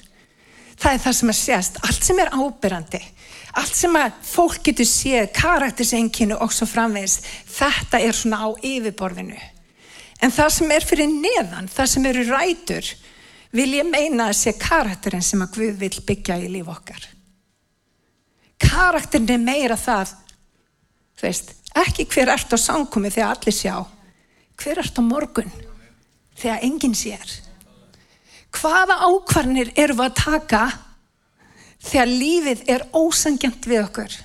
það 0.77 0.91
er 0.93 1.05
það 1.05 1.15
sem 1.19 1.31
að 1.33 1.39
sést 1.41 1.79
allt 1.83 2.09
sem 2.09 2.19
er 2.21 2.33
ábyrrandi 2.35 3.03
allt 3.57 3.73
sem 3.77 3.95
að 3.97 4.15
fólk 4.27 4.61
getur 4.67 4.87
séð, 4.87 5.29
karaktersenkinu 5.35 6.37
og 6.43 6.53
svo 6.53 6.67
framvegis, 6.69 7.19
þetta 7.49 8.01
er 8.03 8.15
svona 8.15 8.41
á 8.45 8.49
yfirborðinu. 8.53 9.37
En 10.21 10.33
það 10.33 10.53
sem 10.53 10.73
er 10.73 10.85
fyrir 10.85 11.09
neðan, 11.09 11.69
það 11.71 11.91
sem 11.93 12.07
eru 12.09 12.25
rætur, 12.29 12.91
vil 13.57 13.69
ég 13.79 13.89
meina 13.89 14.29
að 14.29 14.39
sé 14.41 14.53
karakterin 14.59 15.25
sem 15.25 15.41
að 15.41 15.57
Guð 15.57 15.81
vil 15.81 15.93
byggja 16.09 16.39
í 16.41 16.51
líf 16.53 16.69
okkar. 16.73 17.07
Karakterin 18.61 19.33
er 19.33 19.41
meira 19.41 19.77
það, 19.79 20.13
þú 21.17 21.27
veist, 21.27 21.53
ekki 21.83 22.07
hver 22.11 22.31
ert 22.33 22.53
á 22.53 22.57
sangkomi 22.57 23.11
þegar 23.13 23.35
allir 23.35 23.55
sjá, 23.55 23.75
hver 24.57 24.81
ert 24.81 24.99
á 24.99 25.03
morgun 25.03 25.51
þegar 26.37 26.63
enginn 26.65 26.95
sér. 26.97 27.27
Hvaða 28.53 28.99
ákvarnir 29.05 29.73
eru 29.75 29.97
við 29.97 30.05
að 30.07 30.17
taka 30.17 30.63
þegar 31.83 32.11
lífið 32.11 32.63
er 32.73 32.85
ósangjant 32.95 33.69
við 33.69 33.83
okkur? 33.83 34.17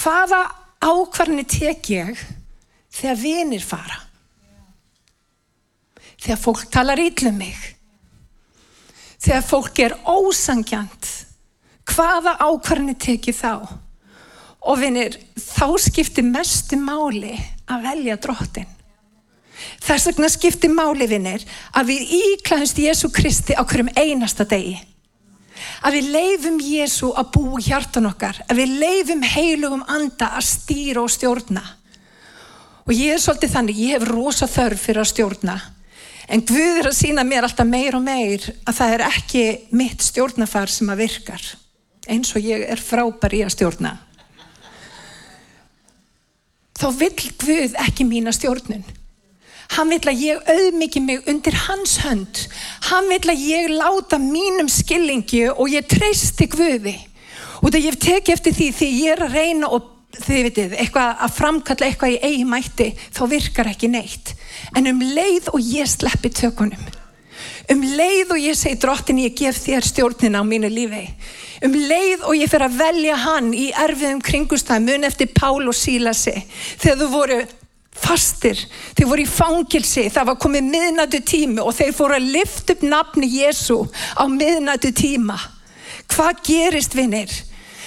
Hvaða 0.00 0.40
ákvarni 0.84 1.44
tek 1.48 1.90
ég 1.92 2.20
þegar 2.92 3.20
vinir 3.20 3.64
fara? 3.64 4.02
Þegar 6.16 6.42
fólk 6.42 6.68
talar 6.72 7.00
íllum 7.00 7.36
mig? 7.38 7.56
Þegar 9.20 9.44
fólk 9.46 9.80
er 9.82 9.96
ósangjant, 10.06 11.08
hvaða 11.88 12.36
ákvarni 12.46 12.94
tek 13.00 13.28
ég 13.30 13.36
þá? 13.36 13.85
Og 14.66 14.80
vinir, 14.80 15.14
þá 15.38 15.76
skiptir 15.78 16.26
mestu 16.26 16.78
máli 16.80 17.36
að 17.70 17.86
velja 17.86 18.16
drottin. 18.18 18.66
Þess 19.82 20.10
vegna 20.10 20.28
skiptir 20.28 20.72
máli, 20.74 21.06
vinir, 21.08 21.44
að 21.72 21.92
við 21.92 22.12
íklæðumst 22.18 22.82
Jésu 22.82 23.10
Kristi 23.14 23.56
á 23.56 23.62
hverjum 23.62 23.94
einasta 23.96 24.44
degi 24.48 24.76
að 25.84 25.98
við 25.98 26.10
leifum 26.14 26.58
Jésu 26.62 27.10
að 27.16 27.30
búa 27.36 27.62
hjartan 27.62 28.08
okkar, 28.10 28.40
að 28.48 28.60
við 28.62 28.74
leifum 28.82 29.24
heilugum 29.26 29.84
anda 29.88 30.32
að 30.38 30.48
stýra 30.50 31.04
og 31.04 31.12
stjórna. 31.12 31.62
Og 32.86 32.92
ég 32.94 33.16
er 33.16 33.22
svolítið 33.22 33.54
þannig, 33.54 33.80
ég 33.82 33.96
hef 33.96 34.08
rosa 34.10 34.48
þörf 34.50 34.84
fyrir 34.86 35.02
að 35.02 35.10
stjórna, 35.12 35.56
en 36.30 36.42
Guð 36.46 36.80
er 36.80 36.90
að 36.90 36.98
sína 36.98 37.26
mér 37.26 37.46
alltaf 37.46 37.68
meir 37.68 37.98
og 37.98 38.04
meir 38.06 38.46
að 38.66 38.80
það 38.80 38.96
er 38.96 39.06
ekki 39.08 39.44
mitt 39.78 40.02
stjórnafar 40.02 40.72
sem 40.72 40.90
að 40.90 41.04
virkar, 41.04 41.46
eins 42.10 42.34
og 42.34 42.46
ég 42.46 42.66
er 42.66 42.82
frábær 42.82 43.34
í 43.34 43.44
að 43.46 43.54
stjórna. 43.56 43.96
Þá 46.76 46.86
vil 47.00 47.12
Guð 47.40 47.76
ekki 47.86 48.04
mína 48.04 48.34
stjórnun. 48.36 48.84
Hann 49.74 49.90
vil 49.90 50.02
að 50.06 50.22
ég 50.22 50.50
auðmiki 50.52 51.00
mig 51.02 51.26
undir 51.30 51.56
hans 51.66 51.96
hönd. 52.04 52.44
Hann 52.90 53.08
vil 53.10 53.32
að 53.32 53.42
ég 53.48 53.72
láta 53.72 54.18
mínum 54.22 54.68
skillingi 54.70 55.48
og 55.50 55.72
ég 55.72 55.88
treysti 55.90 56.46
Guði. 56.52 56.94
Og 57.64 57.72
það 57.72 57.88
ég 57.88 57.98
teki 58.00 58.34
eftir 58.36 58.54
því 58.54 58.68
því 58.76 58.90
ég 59.00 59.16
er 59.16 59.24
að 59.26 59.38
reyna 59.40 59.70
og 59.72 59.92
þið 60.16 60.42
vitið, 60.46 60.76
eitthvað 60.80 61.24
að 61.26 61.34
framkalla 61.36 61.88
eitthvað 61.88 62.14
í 62.14 62.20
eigi 62.24 62.44
mætti, 62.48 62.86
þá 63.12 63.22
virkar 63.32 63.72
ekki 63.72 63.90
neitt. 63.92 64.32
En 64.76 64.88
um 64.92 65.02
leið 65.02 65.50
og 65.52 65.60
ég 65.60 65.90
sleppi 65.90 66.30
tökunum. 66.32 66.86
Um 67.72 67.82
leið 67.82 68.30
og 68.30 68.38
ég 68.38 68.54
segi 68.54 68.78
drottin 68.78 69.18
ég 69.24 69.34
gef 69.34 69.58
þér 69.64 69.86
stjórnina 69.88 70.38
á 70.38 70.44
mínu 70.46 70.70
lífi. 70.70 71.02
Um 71.66 71.74
leið 71.74 72.26
og 72.28 72.36
ég 72.38 72.50
fer 72.50 72.62
að 72.62 72.76
velja 72.78 73.16
hann 73.18 73.50
í 73.56 73.70
erfiðum 73.74 74.20
kringustæð 74.22 74.84
mun 74.86 75.06
eftir 75.08 75.32
Pál 75.34 75.66
og 75.66 75.74
Sílasi. 75.74 76.36
Þegar 76.78 77.00
þú 77.00 77.08
voru 77.10 77.40
fastir, 77.96 78.60
þeir 78.94 79.08
voru 79.08 79.24
í 79.24 79.30
fangilsi, 79.30 80.06
það 80.12 80.30
var 80.30 80.38
komið 80.44 80.70
miðnættu 80.70 81.20
tími 81.26 81.64
og 81.64 81.74
þeir 81.74 81.94
fóru 81.96 82.18
að 82.18 82.30
lifta 82.36 82.76
upp 82.76 82.86
nafni 82.86 83.30
Jésu 83.38 83.80
á 84.14 84.24
miðnættu 84.30 84.92
tíma. 84.94 85.38
Hvað 86.12 86.42
gerist 86.46 86.94
vinnir? 86.94 87.32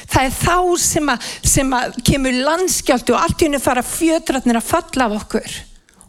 Það 0.10 0.26
er 0.26 0.38
þá 0.42 0.60
sem 0.82 1.10
að, 1.14 1.26
sem 1.46 1.74
að 1.78 2.00
kemur 2.10 2.40
landskjáltu 2.50 3.14
og 3.14 3.22
allt 3.22 3.44
í 3.44 3.48
hennu 3.48 3.62
fara 3.62 3.86
fjötratnir 3.86 4.58
að 4.58 4.70
falla 4.72 5.06
af 5.06 5.20
okkur. 5.22 5.58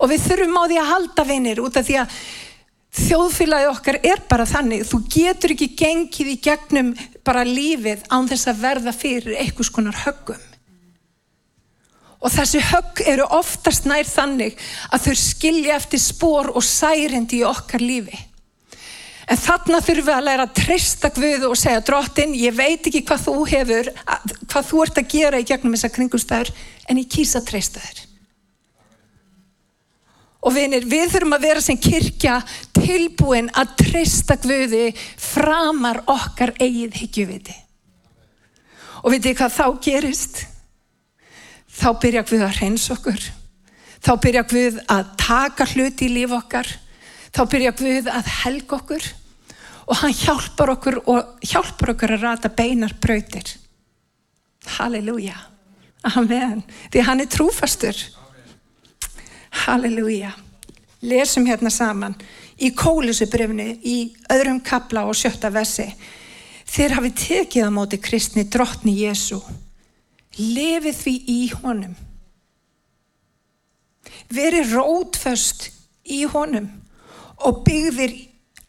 Og 0.00 0.08
við 0.08 0.24
þurfum 0.24 0.56
á 0.56 0.62
því 0.64 0.78
að 0.80 0.92
halda 0.94 1.26
vinnir 1.28 1.60
út 1.60 1.76
af 1.76 1.84
því 1.86 1.98
að 2.00 2.22
þjóðfélagi 2.96 3.68
okkar 3.70 3.98
er 4.02 4.22
bara 4.30 4.46
þannig. 4.48 4.84
Þú 4.88 5.00
getur 5.12 5.54
ekki 5.54 5.72
gengið 5.78 6.32
í 6.32 6.38
gegnum 6.42 6.94
bara 7.26 7.44
lífið 7.46 8.06
án 8.10 8.28
þess 8.30 8.50
að 8.50 8.64
verða 8.64 8.94
fyrir 8.96 9.36
einhvers 9.38 9.70
konar 9.72 10.00
höggum. 10.04 10.46
Og 12.20 12.32
þessi 12.34 12.60
högg 12.60 13.00
eru 13.08 13.24
oftast 13.32 13.86
nær 13.88 14.04
þannig 14.04 14.58
að 14.92 15.06
þau 15.06 15.14
skilja 15.22 15.78
eftir 15.78 16.02
spór 16.02 16.50
og 16.52 16.66
særindi 16.66 17.40
í 17.40 17.46
okkar 17.48 17.80
lífi. 17.80 18.18
En 19.30 19.38
þarna 19.38 19.78
þurfum 19.78 20.08
við 20.08 20.16
að 20.16 20.26
læra 20.26 20.44
að 20.48 20.54
treysta 20.58 21.08
Guð 21.14 21.46
og 21.46 21.56
segja 21.56 21.80
drottin, 21.86 22.34
ég 22.34 22.56
veit 22.56 22.82
ekki 22.82 23.04
hvað 23.06 23.26
þú 23.28 23.34
hefur, 23.46 23.90
hvað 24.50 24.70
þú 24.72 24.80
ert 24.84 24.98
að 24.98 25.10
gera 25.14 25.40
í 25.40 25.46
gegnum 25.46 25.76
þessa 25.76 25.92
kringumstæður, 25.94 26.50
en 26.90 26.98
ég 26.98 27.12
kýsa 27.14 27.38
að 27.38 27.52
treysta 27.52 27.82
þér. 27.84 28.00
Og 30.40 30.54
vinir, 30.56 30.86
við 30.88 31.10
þurfum 31.12 31.36
að 31.36 31.42
vera 31.44 31.62
sem 31.64 31.76
kirkja 31.76 32.38
tilbúin 32.72 33.50
að 33.52 33.74
treysta 33.82 34.38
Guði 34.40 34.86
framar 35.20 36.00
okkar 36.08 36.54
eigið 36.56 36.96
higgjuviti. 37.02 37.56
Og 39.04 39.12
veitir 39.12 39.36
hvað 39.36 39.56
þá 39.56 39.66
gerist? 39.84 40.40
Þá 41.80 41.88
byrja 42.00 42.24
Guð 42.28 42.44
að 42.46 42.56
hreins 42.58 42.88
okkur. 42.92 43.26
Þá 44.00 44.12
byrja 44.24 44.44
Guð 44.48 44.80
að 44.88 45.10
taka 45.20 45.66
hluti 45.74 46.08
í 46.08 46.14
líf 46.14 46.32
okkar. 46.36 46.68
Þá 47.36 47.42
byrja 47.52 47.74
Guð 47.76 48.10
að 48.12 48.30
helga 48.40 48.78
okkur 48.80 49.10
og 49.90 49.98
hann 50.04 50.14
hjálpar 50.14 50.70
okkur 50.76 51.00
og 51.10 51.46
hjálpar 51.50 51.94
okkur 51.94 52.14
að 52.14 52.24
rata 52.24 52.50
beinar 52.54 52.94
brautir. 53.02 53.56
Halleluja. 54.78 55.36
Amen. 56.14 56.62
Því 56.92 57.04
hann 57.04 57.22
er 57.24 57.30
trúfastur. 57.30 57.96
Halleluja. 59.50 60.32
Lesum 61.02 61.46
hérna 61.48 61.70
saman 61.72 62.14
í 62.60 62.70
kólusubrifni 62.76 63.78
í 63.86 63.96
öðrum 64.30 64.60
kapla 64.64 65.06
og 65.08 65.16
sjötta 65.16 65.50
vessi. 65.52 65.88
Þeir 66.70 66.96
hafi 66.98 67.10
tekið 67.18 67.66
á 67.66 67.70
móti 67.74 67.98
kristni 67.98 68.44
drottni 68.46 68.94
Jésu. 69.00 69.40
Lefið 70.38 70.98
því 71.00 71.14
í 71.26 71.40
honum. 71.62 71.96
Verið 74.30 74.74
rótföst 74.76 75.70
í 76.06 76.22
honum 76.30 76.68
og 77.40 77.64
byggðir 77.66 78.14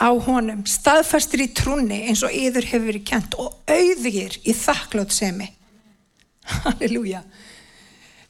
á 0.01 0.09
honum, 0.09 0.63
staðfastir 0.65 1.43
í 1.45 1.51
trúni 1.53 2.00
eins 2.09 2.23
og 2.25 2.33
yður 2.33 2.65
hefur 2.71 2.88
verið 2.89 3.05
kent 3.11 3.38
og 3.38 3.53
auðvigir 3.69 4.39
í 4.41 4.55
þakklótsemi. 4.57 5.51
Halleluja. 6.63 7.21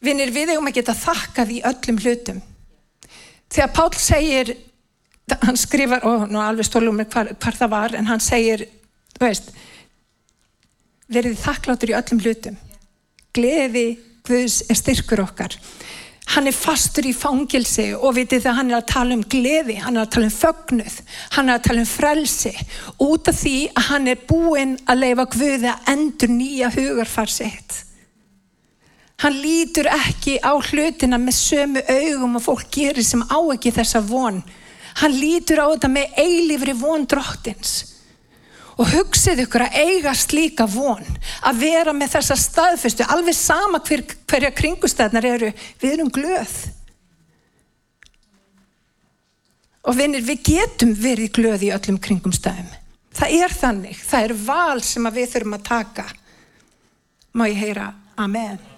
Vinnir 0.01 0.33
við 0.33 0.53
eigum 0.53 0.69
að 0.69 0.79
geta 0.79 0.97
þakkað 0.97 1.55
í 1.55 1.61
öllum 1.69 2.01
hlutum. 2.01 2.41
Þegar 3.51 3.73
Pál 3.75 3.89
segir, 3.99 4.53
hann 5.43 5.59
skrifar, 5.59 6.05
og 6.07 6.29
nú 6.31 6.41
alveg 6.41 6.67
stólum 6.67 6.97
mér 6.97 7.09
hvar, 7.11 7.33
hvar 7.35 7.57
það 7.59 7.73
var, 7.75 7.97
en 7.99 8.09
hann 8.09 8.23
segir, 8.23 8.65
þú 9.15 9.25
veist, 9.25 9.51
verið 11.11 11.37
þakkláttur 11.43 11.91
í 11.91 11.97
öllum 11.99 12.23
hlutum. 12.23 12.61
Gleði 13.35 13.87
Guðs 14.27 14.61
er 14.69 14.77
styrkur 14.77 15.23
okkar 15.23 15.55
hann 16.31 16.47
er 16.47 16.55
fastur 16.55 17.07
í 17.07 17.13
fangilsi 17.15 17.89
og 17.97 18.15
vitið 18.15 18.45
það 18.45 18.57
hann 18.59 18.71
er 18.71 18.77
að 18.77 18.89
tala 18.91 19.15
um 19.17 19.23
gleði, 19.33 19.77
hann 19.83 19.97
er 19.97 20.05
að 20.05 20.11
tala 20.15 20.29
um 20.29 20.35
fögnuð, 20.35 20.97
hann 21.35 21.49
er 21.49 21.57
að 21.57 21.65
tala 21.67 21.83
um 21.83 21.89
frelsi 21.89 22.51
út 23.03 23.31
af 23.31 23.39
því 23.41 23.55
að 23.73 23.87
hann 23.89 24.11
er 24.11 24.25
búinn 24.29 24.75
að 24.85 25.01
leifa 25.03 25.27
Guði 25.35 25.71
að 25.71 25.89
endur 25.95 26.33
nýja 26.35 26.71
hugarfarsitt. 26.75 27.81
Hann 29.21 29.37
lítur 29.37 29.85
ekki 29.85 30.39
á 30.41 30.57
hlutina 30.57 31.19
með 31.21 31.37
sömu 31.37 31.83
augum 31.85 32.39
og 32.39 32.45
fólk 32.47 32.71
gerir 32.73 33.05
sem 33.05 33.21
á 33.21 33.37
ekki 33.53 33.73
þessa 33.75 34.01
von. 34.01 34.39
Hann 34.97 35.13
lítur 35.13 35.61
á 35.61 35.69
þetta 35.69 35.89
með 35.93 36.19
eilifri 36.23 36.73
von 36.77 37.05
drottins. 37.05 37.73
Og 38.81 38.89
hugsið 38.89 39.43
ykkur 39.43 39.67
að 39.67 39.77
eiga 39.77 40.13
slíka 40.17 40.65
von 40.65 41.05
að 41.45 41.59
vera 41.61 41.93
með 41.93 42.15
þessa 42.15 42.37
staðfestu 42.39 43.05
alveg 43.05 43.37
sama 43.37 43.81
hver, 43.85 44.01
hverja 44.25 44.49
kringustæðnar 44.57 45.27
eru 45.35 45.51
við 45.83 45.91
erum 45.91 46.09
glöð. 46.09 46.55
Og 49.85 49.97
vinnir 49.97 50.25
við 50.25 50.41
getum 50.49 50.95
verið 50.97 51.33
glöð 51.37 51.67
í 51.67 51.71
öllum 51.75 52.01
kringumstæðum. 52.01 52.73
Það 53.11 53.37
er 53.37 53.53
þannig, 53.53 54.01
það 54.07 54.27
er 54.27 54.35
val 54.47 54.81
sem 54.87 55.13
við 55.13 55.31
þurfum 55.35 55.57
að 55.59 55.65
taka. 55.69 56.09
Má 57.37 57.49
ég 57.51 57.61
heyra? 57.61 57.91
Amen. 58.17 58.70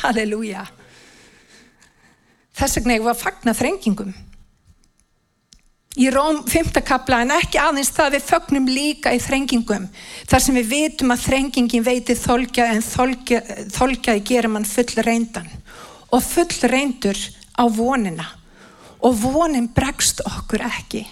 Halleluja. 0.00 0.64
Þess 2.54 2.78
vegna 2.78 2.98
ég 2.98 3.04
var 3.04 3.18
fagna 3.18 3.54
þrengingum. 3.56 4.12
Í 5.94 6.08
Róm 6.10 6.40
5. 6.50 6.80
kapla 6.82 7.20
en 7.22 7.30
ekki 7.36 7.58
aðeins 7.62 7.92
það 7.94 8.16
við 8.16 8.24
fögnum 8.26 8.64
líka 8.66 9.12
í 9.14 9.20
þrengingum. 9.22 9.86
Þar 10.26 10.42
sem 10.42 10.56
við 10.58 10.70
vitum 10.72 11.14
að 11.14 11.26
þrengingin 11.28 11.86
veitir 11.86 12.18
þolkja 12.18 12.66
en 12.74 12.82
þolkja, 12.82 13.42
þolkjaði 13.76 14.24
gerir 14.26 14.50
mann 14.50 14.66
full 14.66 15.04
reyndan 15.06 15.50
og 16.10 16.22
full 16.22 16.70
reyndur 16.70 17.18
á 17.54 17.64
vonina. 17.70 18.26
Og 19.06 19.14
vonin 19.22 19.68
bregst 19.70 20.22
okkur 20.26 20.64
ekki. 20.66 21.04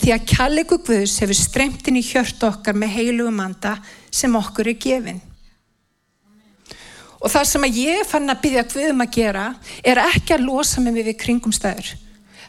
Því 0.00 0.12
að 0.14 0.28
kjalliku 0.32 0.78
Guðs 0.80 1.18
hefur 1.20 1.36
streymtin 1.36 1.98
í 2.00 2.04
hjört 2.04 2.40
okkar 2.46 2.76
með 2.78 2.94
heilugum 2.96 3.42
anda 3.44 3.74
sem 4.08 4.32
okkur 4.36 4.72
er 4.72 4.80
gefin 4.80 5.20
og 7.20 7.32
það 7.32 7.48
sem 7.50 7.66
að 7.66 7.80
ég 7.84 8.06
fann 8.08 8.32
að 8.32 8.44
byggja 8.44 8.68
Guðum 8.72 9.04
að 9.04 9.16
gera 9.16 9.48
er 9.84 10.00
ekki 10.02 10.36
að 10.36 10.46
losa 10.48 10.80
mig 10.80 10.96
við 10.96 11.18
kringumstæður 11.20 11.90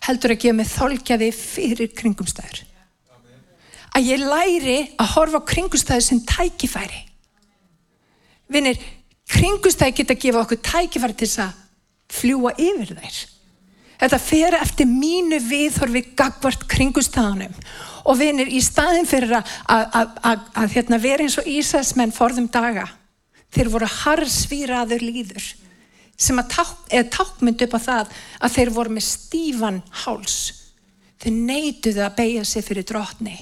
heldur 0.05 0.33
að 0.33 0.41
gefa 0.43 0.57
mig 0.57 0.69
þolkjaði 0.71 1.29
fyrir 1.35 1.91
kringumstæður. 1.97 2.63
Að 3.91 4.07
ég 4.07 4.23
læri 4.23 4.77
að 4.95 5.11
horfa 5.17 5.41
á 5.43 5.49
kringumstæður 5.51 6.05
sem 6.05 6.21
tækifæri. 6.25 7.03
Vinnir, 8.51 8.79
kringumstæði 9.31 9.97
geta 9.99 10.15
að 10.15 10.23
gefa 10.25 10.45
okkur 10.45 10.61
tækifæri 10.65 11.17
til 11.19 11.27
þess 11.27 11.43
að 11.45 11.59
fljúa 12.11 12.55
yfir 12.57 12.95
þær. 12.95 13.19
Þetta 14.01 14.19
fer 14.23 14.57
eftir 14.57 14.89
mínu 14.89 15.37
viðhorfi 15.45 16.01
gagvart 16.17 16.65
kringumstæðanum 16.71 17.53
og 18.09 18.17
vinnir 18.17 18.49
í 18.49 18.63
staðin 18.65 19.05
fyrir 19.05 19.35
að, 19.37 19.51
að, 19.69 20.15
að, 20.25 20.47
að 20.63 20.73
hérna, 20.73 20.97
vera 21.03 21.27
eins 21.27 21.37
og 21.37 21.49
Ísæsmenn 21.51 22.15
forðum 22.15 22.49
daga. 22.49 22.87
Þeir 23.51 23.71
voru 23.73 23.89
harsvíraður 23.91 25.03
líður 25.03 25.51
sem 26.21 26.37
ták, 26.47 26.73
er 26.93 27.07
tákmynd 27.09 27.63
upp 27.65 27.77
á 27.77 27.79
það 27.81 28.17
að 28.45 28.55
þeir 28.55 28.73
voru 28.75 28.95
með 28.95 29.05
stífan 29.07 29.79
háls. 30.03 30.39
Þeir 31.21 31.37
neituðu 31.49 32.03
að 32.05 32.17
beigja 32.19 32.43
sig 32.47 32.65
fyrir 32.65 32.85
drotni. 32.87 33.37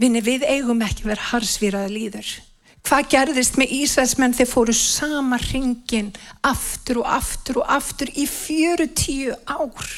Vinni 0.00 0.22
við 0.24 0.46
eigum 0.48 0.80
ekki 0.84 1.08
verið 1.08 1.28
harsvíraða 1.30 1.92
líður. 1.92 2.30
Hvað 2.80 3.08
gerðist 3.12 3.58
með 3.60 3.74
Ísæsmenn 3.76 4.34
þeir 4.36 4.48
fóru 4.48 4.74
sama 4.76 5.36
ringin 5.42 6.08
aftur 6.46 7.02
og 7.02 7.10
aftur 7.12 7.60
og 7.60 7.68
aftur 7.76 8.08
í 8.16 8.24
fjöru 8.28 8.88
tíu 8.96 9.36
ár? 9.44 9.90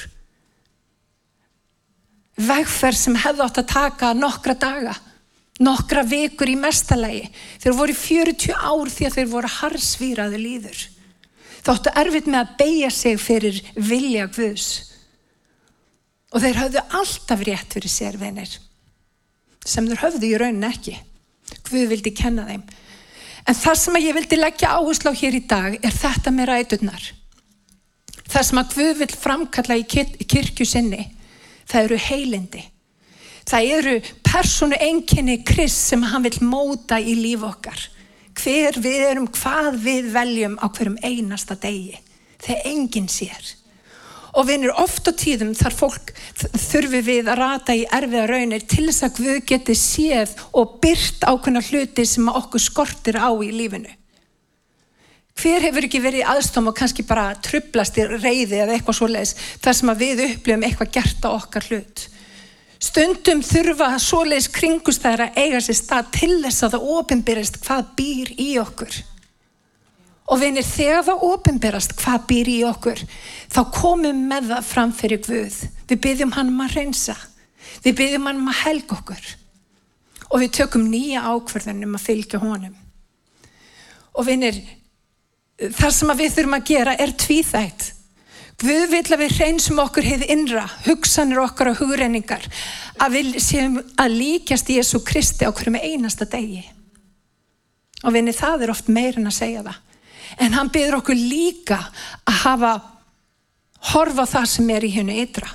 Vegferð 2.43 2.99
sem 2.99 3.19
hefði 3.23 3.45
átt 3.47 3.61
að 3.63 3.71
taka 3.71 4.13
nokkra 4.19 4.57
daga, 4.59 4.97
nokkra 5.63 6.03
vikur 6.07 6.51
í 6.51 6.57
mestalagi. 6.59 7.29
Þeir 7.63 7.77
voru 7.79 7.95
í 7.95 7.99
fjöru 7.99 8.35
tíu 8.39 8.57
ár 8.57 8.91
því 8.91 9.09
að 9.09 9.17
þeir 9.19 9.31
voru 9.31 9.53
harsvíraði 9.59 10.41
líður. 10.43 10.83
Þóttu 11.63 11.93
erfitt 12.03 12.29
með 12.31 12.41
að 12.41 12.53
beigja 12.59 12.91
sig 12.91 13.21
fyrir 13.23 13.61
vilja 13.77 14.27
Guðs. 14.35 14.69
Og 16.33 16.43
þeir 16.43 16.61
höfðu 16.63 16.85
alltaf 16.99 17.47
rétt 17.47 17.75
fyrir 17.77 17.93
sér 17.93 18.19
venir 18.21 18.59
sem 19.63 19.87
þeir 19.87 20.01
höfðu 20.03 20.27
í 20.27 20.39
raunin 20.41 20.67
ekki. 20.67 20.97
Guð 21.69 21.85
vildi 21.93 22.11
kenna 22.19 22.49
þeim. 22.49 22.63
En 23.47 23.55
það 23.55 23.77
sem 23.79 23.99
ég 24.03 24.17
vildi 24.17 24.39
leggja 24.39 24.73
áherslu 24.75 25.13
á 25.15 25.21
hér 25.21 25.37
í 25.39 25.43
dag 25.47 25.77
er 25.79 25.95
þetta 25.95 26.33
með 26.35 26.49
ræturnar. 26.51 27.05
Það 28.27 28.47
sem 28.49 28.59
að 28.59 28.75
Guð 28.75 28.93
vil 29.05 29.11
framkalla 29.15 29.79
í 29.79 29.85
kirkju 29.87 30.67
sinni 30.67 31.05
það 31.69 31.85
eru 31.85 31.99
heilindi 32.09 32.65
það 33.49 33.73
eru 33.79 33.97
personu 34.27 34.79
enginni 34.81 35.41
krist 35.47 35.89
sem 35.91 36.03
hann 36.09 36.25
vil 36.27 36.39
móta 36.47 37.01
í 37.01 37.17
líf 37.19 37.45
okkar. 37.47 37.89
Hver 38.39 38.79
við 38.81 39.09
erum, 39.11 39.27
hvað 39.29 39.81
við 39.83 40.13
veljum 40.15 40.55
á 40.57 40.67
hverjum 40.73 41.01
einasta 41.05 41.57
degi. 41.61 41.99
Þegar 42.43 42.71
enginn 42.73 43.11
sér. 43.13 43.51
Og 44.33 44.49
erum 44.49 44.79
oft 44.81 45.09
á 45.09 45.13
tíðum 45.13 45.53
þar 45.55 45.75
fólk 45.77 46.13
þurfi 46.41 47.03
við 47.05 47.27
að 47.29 47.41
rata 47.43 47.75
í 47.77 47.83
erfiða 47.85 48.29
raunir 48.31 48.63
til 48.65 48.87
þess 48.89 49.05
að 49.05 49.19
við 49.27 49.43
geti 49.51 49.77
séð 49.77 50.33
og 50.57 50.79
byrt 50.81 51.27
ákveðna 51.29 51.61
hluti 51.67 52.07
sem 52.09 52.31
okkur 52.33 52.65
skortir 52.65 53.21
á 53.21 53.29
í 53.45 53.51
lífinu. 53.53 53.93
Hver 55.37 55.65
hefur 55.65 55.85
ekki 55.87 56.01
verið 56.05 56.29
aðstofn 56.29 56.71
og 56.71 56.77
kannski 56.77 57.05
bara 57.09 57.33
trublast 57.45 57.97
í 58.01 58.05
reyði 58.09 58.63
eða 58.63 58.77
eitthvað 58.77 58.99
svo 58.99 59.09
leiðis 59.11 59.37
þar 59.65 59.77
sem 59.79 59.93
við 60.01 60.25
upplifum 60.27 60.67
eitthvað 60.67 60.93
gert 60.97 61.29
á 61.29 61.31
okkar 61.33 61.69
hlut 61.69 62.07
Stundum 62.83 63.45
þurfa 63.47 63.93
svoleiðis 64.03 64.49
kringustæðar 64.51 65.29
að 65.29 65.37
eiga 65.39 65.61
sér 65.63 65.77
stað 65.79 66.09
til 66.17 66.33
þess 66.43 66.65
að 66.67 66.73
það 66.75 66.87
ofinbyrjast 66.97 67.59
hvað 67.63 67.91
býr 67.99 68.33
í 68.43 68.49
okkur. 68.59 68.97
Og 70.33 70.41
vinir 70.41 70.67
þegar 70.67 71.05
það 71.07 71.23
ofinbyrjast 71.29 71.95
hvað 72.01 72.27
býr 72.31 72.51
í 72.51 72.57
okkur, 72.67 73.05
þá 73.53 73.61
komum 73.77 74.25
með 74.31 74.51
það 74.51 74.67
fram 74.73 74.95
fyrir 74.99 75.23
Guð. 75.23 75.61
Við 75.91 76.03
byggjum 76.09 76.35
hann 76.35 76.51
um 76.51 76.65
að 76.65 76.77
reynsa. 76.81 77.17
Við 77.85 77.97
byggjum 78.01 78.29
hann 78.31 78.43
um 78.43 78.51
að 78.51 78.61
helga 78.65 78.99
okkur. 78.99 79.33
Og 80.33 80.43
við 80.43 80.55
tökum 80.59 80.91
nýja 80.91 81.23
ákverðunum 81.29 81.99
að 81.99 82.07
fylgja 82.09 82.43
honum. 82.43 82.75
Og 84.19 84.27
vinir, 84.27 84.59
þar 85.79 85.95
sem 85.95 86.15
við 86.19 86.35
þurfum 86.35 86.59
að 86.59 86.71
gera 86.73 86.97
er 86.99 87.15
tvíþægt. 87.15 87.93
Guð 88.63 88.85
vil 88.93 89.03
að 89.03 89.25
við 89.25 89.33
hreinsum 89.41 89.81
okkur 89.83 90.07
heið 90.07 90.29
innra, 90.31 90.69
hugsanir 90.85 91.41
okkar 91.43 91.73
og 91.73 91.81
hugreiningar, 91.81 92.45
að 93.03 93.17
við 93.17 93.33
séum 93.43 93.81
að 93.99 94.15
líkjast 94.21 94.71
Jésu 94.71 95.01
Kristi 95.03 95.49
hverju 95.49 95.73
með 95.75 95.89
einasta 95.89 96.29
degi. 96.31 96.63
Og 98.07 98.15
vinni 98.15 98.35
það 98.35 98.63
er 98.63 98.73
oft 98.75 98.91
meirinn 98.91 99.27
að 99.27 99.39
segja 99.41 99.65
það. 99.67 99.81
En 100.47 100.55
hann 100.55 100.71
byrður 100.73 101.01
okkur 101.01 101.19
líka 101.19 101.81
að 102.23 102.39
hafa 102.45 102.73
horfa 103.91 104.29
það 104.31 104.47
sem 104.53 104.71
er 104.77 104.87
í 104.87 104.93
hennu 104.95 105.19
ytra. 105.25 105.51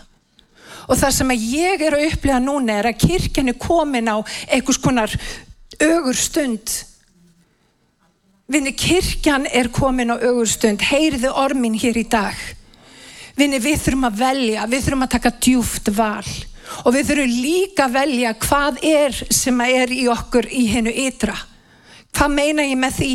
Og 0.88 1.00
það 1.00 1.16
sem 1.16 1.34
ég 1.36 1.88
er 1.88 1.96
að 1.96 2.06
upplifa 2.10 2.42
núna 2.44 2.78
er 2.80 2.92
að 2.92 3.02
kirkjan 3.06 3.52
er 3.52 3.60
komin 3.60 4.12
á 4.12 4.20
einhvers 4.52 4.80
konar 4.84 5.16
ögur 5.84 6.16
stund. 6.16 6.76
Vinni, 8.48 8.72
kirkjan 8.76 9.48
er 9.52 9.72
komin 9.72 10.12
á 10.12 10.20
ögur 10.20 10.48
stund. 10.48 10.84
Heyriði 10.88 11.32
ormin 11.32 11.76
hér 11.76 12.00
í 12.00 12.08
dag. 12.08 12.36
Vinni, 13.38 13.60
við 13.62 13.82
þurfum 13.84 14.08
að 14.10 14.22
velja, 14.24 14.68
við 14.70 14.86
þurfum 14.86 15.06
að 15.06 15.14
taka 15.14 15.34
djúft 15.46 15.92
val. 15.94 16.30
Og 16.84 16.94
við 16.96 17.12
þurfum 17.12 17.36
líka 17.46 17.86
að 17.86 17.98
velja 18.00 18.34
hvað 18.44 18.80
er 18.90 19.20
sem 19.34 19.62
er 19.68 19.94
í 19.94 20.08
okkur 20.12 20.50
í 20.50 20.66
hennu 20.72 20.94
ytra. 21.06 21.36
Hvað 22.18 22.34
meina 22.34 22.66
ég 22.66 22.80
með 22.82 22.98
því? 22.98 23.12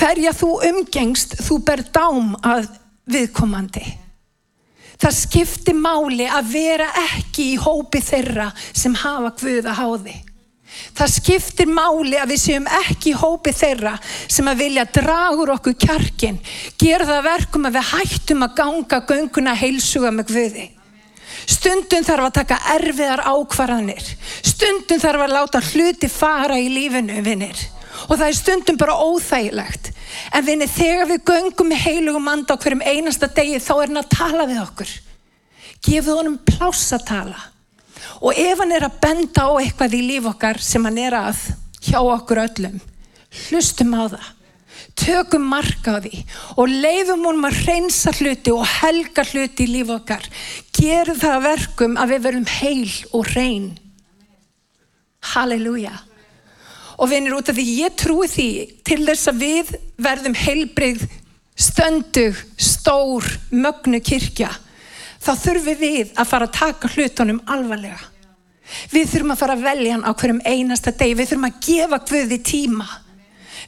Hverja 0.00 0.32
þú 0.36 0.50
umgengst, 0.70 1.36
þú 1.44 1.58
ber 1.66 1.82
dám 1.92 2.32
að 2.40 2.70
viðkomandi. 3.10 3.84
Það 5.00 5.16
skiptir 5.16 5.76
máli 5.76 6.26
að 6.28 6.50
vera 6.52 6.88
ekki 7.06 7.54
í 7.54 7.60
hópi 7.60 8.02
þeirra 8.04 8.50
sem 8.56 8.96
hafa 9.00 9.32
Guð 9.40 9.68
að 9.68 9.78
háði. 9.80 10.16
Það 10.96 11.12
skiptir 11.14 11.70
máli 11.70 12.18
að 12.20 12.34
við 12.34 12.42
séum 12.42 12.66
ekki 12.80 13.14
hópi 13.16 13.52
þeirra 13.56 13.94
sem 14.04 14.48
að 14.50 14.62
vilja 14.64 14.84
dragur 14.90 15.54
okkur 15.56 15.76
kjarkin, 15.86 16.40
gera 16.80 17.08
það 17.08 17.26
verkum 17.28 17.68
að 17.68 17.78
við 17.78 17.88
hættum 17.94 18.44
að 18.46 18.54
ganga 18.60 19.00
gönguna 19.08 19.56
heilsuga 19.56 20.12
með 20.14 20.32
Guði. 20.34 20.66
Stundum 21.50 22.04
þarf 22.04 22.26
að 22.28 22.36
taka 22.40 22.58
erfiðar 22.76 23.22
ákvarðanir, 23.26 24.08
stundum 24.44 25.00
þarf 25.02 25.24
að 25.24 25.36
láta 25.36 25.62
hluti 25.70 26.10
fara 26.12 26.58
í 26.60 26.68
lífinu, 26.72 27.22
vinnir. 27.24 27.62
Og 28.08 28.16
það 28.16 28.26
er 28.26 28.36
stundum 28.38 28.78
bara 28.80 28.96
óþægilegt. 28.96 29.90
En 30.34 30.44
vinni, 30.46 30.66
þegar 30.70 31.08
við 31.10 31.24
göngum 31.30 31.70
með 31.70 31.84
heilugum 31.84 32.26
manda 32.26 32.56
á 32.56 32.60
hverjum 32.60 32.82
einasta 32.84 33.28
degi, 33.30 33.60
þá 33.62 33.72
er 33.76 33.88
hann 33.90 34.02
að 34.02 34.12
tala 34.14 34.46
við 34.50 34.60
okkur. 34.62 34.92
Gefið 35.86 36.18
honum 36.18 36.38
pláss 36.46 36.92
að 36.96 37.06
tala. 37.08 37.42
Og 38.20 38.36
ef 38.36 38.60
hann 38.60 38.74
er 38.74 38.86
að 38.86 38.98
benda 39.02 39.46
á 39.48 39.52
eitthvað 39.60 39.96
í 39.98 40.02
líf 40.08 40.28
okkar 40.30 40.60
sem 40.64 40.84
hann 40.86 40.98
er 41.00 41.16
að 41.18 41.40
hjá 41.84 42.00
okkur 42.00 42.42
öllum, 42.44 42.80
hlustum 43.46 43.96
á 43.96 44.04
það. 44.12 44.28
Tökum 45.00 45.44
marka 45.48 45.96
á 45.96 45.98
því 46.02 46.18
og 46.60 46.68
leifum 46.68 47.24
honum 47.28 47.46
að 47.48 47.60
reynsa 47.68 48.12
hluti 48.16 48.52
og 48.52 48.66
helga 48.68 49.24
hluti 49.28 49.64
í 49.64 49.72
líf 49.74 49.92
okkar. 49.94 50.26
Gerum 50.76 51.18
það 51.20 51.46
verkum 51.46 51.96
að 52.00 52.14
við 52.14 52.26
verum 52.26 52.48
heil 52.58 52.92
og 53.16 53.32
reyn. 53.34 53.70
Halleluja. 55.32 55.94
Og 57.00 57.08
vinir 57.08 57.36
út 57.36 57.48
af 57.48 57.56
því 57.56 57.66
ég 57.80 57.96
trúi 57.96 58.28
því 58.28 58.48
til 58.84 59.00
þess 59.06 59.30
að 59.30 59.40
við 59.40 59.70
verðum 60.00 60.36
heilbrið, 60.36 61.06
stöndug, 61.56 62.36
stór, 62.60 63.24
mögnu 63.52 64.02
kirkja, 64.04 64.50
þá 65.20 65.30
þurfum 65.44 65.78
við 65.80 66.14
að 66.16 66.30
fara 66.30 66.48
að 66.48 66.56
taka 66.56 66.90
hlutunum 66.94 67.42
alvarlega. 67.50 68.00
Við 68.90 69.08
þurfum 69.10 69.34
að 69.34 69.40
fara 69.40 69.56
að 69.56 69.64
velja 69.66 69.94
hann 69.96 70.06
á 70.06 70.12
hverjum 70.14 70.42
einasta 70.46 70.92
deg, 70.94 71.16
við 71.18 71.32
þurfum 71.32 71.48
að 71.48 71.62
gefa 71.66 72.02
Guði 72.10 72.38
tíma. 72.46 72.86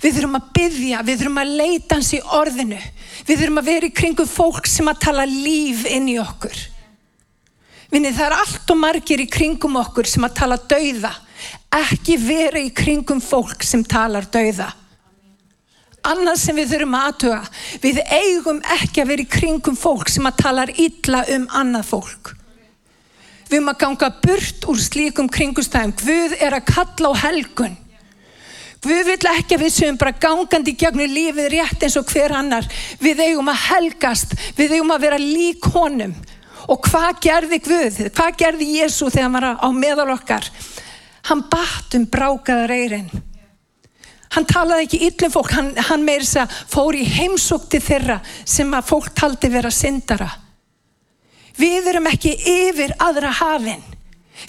Við 0.03 0.17
þurfum 0.17 0.39
að 0.39 0.53
byggja, 0.57 1.01
við 1.07 1.19
þurfum 1.21 1.41
að 1.43 1.57
leita 1.59 1.99
hans 1.99 2.13
í 2.15 2.21
orðinu. 2.39 2.79
Við 3.27 3.43
þurfum 3.43 3.61
að 3.61 3.69
vera 3.71 3.89
í 3.89 3.97
kringum 3.99 4.31
fólk 4.31 4.71
sem 4.71 4.89
að 4.91 5.03
tala 5.05 5.27
líf 5.29 5.85
inn 5.91 6.09
í 6.11 6.17
okkur. 6.23 6.63
Vinni, 7.93 8.15
það 8.15 8.29
er 8.31 8.39
allt 8.39 8.73
og 8.73 8.79
margir 8.81 9.21
í 9.21 9.29
kringum 9.29 9.77
okkur 9.83 10.09
sem 10.09 10.25
að 10.25 10.39
tala 10.39 10.57
dauða 10.57 11.13
ekki 11.73 12.19
vera 12.21 12.61
í 12.61 12.71
kringum 12.75 13.21
fólk 13.25 13.65
sem 13.65 13.85
talar 13.85 14.27
dauða. 14.33 14.69
Annað 16.03 16.39
sem 16.41 16.57
við 16.59 16.73
þurfum 16.73 16.97
aðtuga, 16.99 17.41
við 17.83 18.01
eigum 18.11 18.59
ekki 18.75 19.03
að 19.03 19.11
vera 19.13 19.23
í 19.23 19.31
kringum 19.31 19.77
fólk 19.79 20.11
sem 20.11 20.27
að 20.27 20.41
talar 20.43 20.73
illa 20.75 21.23
um 21.37 21.45
annað 21.61 21.87
fólk. 21.93 22.33
Við 23.47 23.59
erum 23.59 23.71
að 23.71 23.79
ganga 23.85 24.09
burt 24.25 24.67
úr 24.73 24.81
slíkum 24.81 25.31
kringustæðum. 25.31 25.95
Guð 26.01 26.37
er 26.41 26.57
að 26.57 26.69
kalla 26.73 27.13
á 27.13 27.23
helgun. 27.27 27.79
Guð 28.83 29.03
vil 29.07 29.19
ekki 29.31 29.55
að 29.55 29.63
við 29.63 29.75
séum 29.77 29.99
bara 30.01 30.17
gangandi 30.19 30.75
gegnum 30.75 31.13
lífið 31.13 31.53
rétt 31.53 31.85
eins 31.87 31.99
og 32.01 32.09
hver 32.11 32.35
annar. 32.35 32.67
Við 32.99 33.23
eigum 33.29 33.53
að 33.53 33.63
helgast, 33.69 34.35
við 34.59 34.79
eigum 34.79 34.95
að 34.97 35.05
vera 35.07 35.21
lík 35.23 35.69
honum. 35.77 36.17
Og 36.71 36.83
hvað 36.89 37.21
gerði 37.23 37.59
Guð? 37.63 38.01
Hvað 38.15 38.39
gerði 38.39 38.73
Jésu 38.79 39.11
þegar 39.11 39.29
hann 39.29 39.37
var 39.37 39.47
á 39.63 39.69
meðal 39.71 40.11
okkar? 40.17 40.51
hann 41.29 41.45
batt 41.51 41.95
um 41.99 42.07
brákaðar 42.11 42.73
eirinn 42.75 43.11
hann 44.35 44.49
talaði 44.49 44.87
ekki 44.87 45.01
yllum 45.09 45.33
fólk. 45.35 45.53
Hann, 45.57 45.71
hann 45.89 46.05
meir 46.07 46.25
þess 46.25 46.43
að 46.43 46.59
fór 46.73 46.99
í 46.99 47.05
heimsókti 47.07 47.81
þeirra 47.83 48.21
sem 48.45 48.73
að 48.75 48.89
fólk 48.91 49.13
taldi 49.19 49.51
vera 49.53 49.73
syndara. 49.73 50.29
Við 51.59 51.91
erum 51.93 52.09
ekki 52.09 52.33
yfir 52.49 52.95
aðra 53.03 53.33
hafinn 53.43 53.83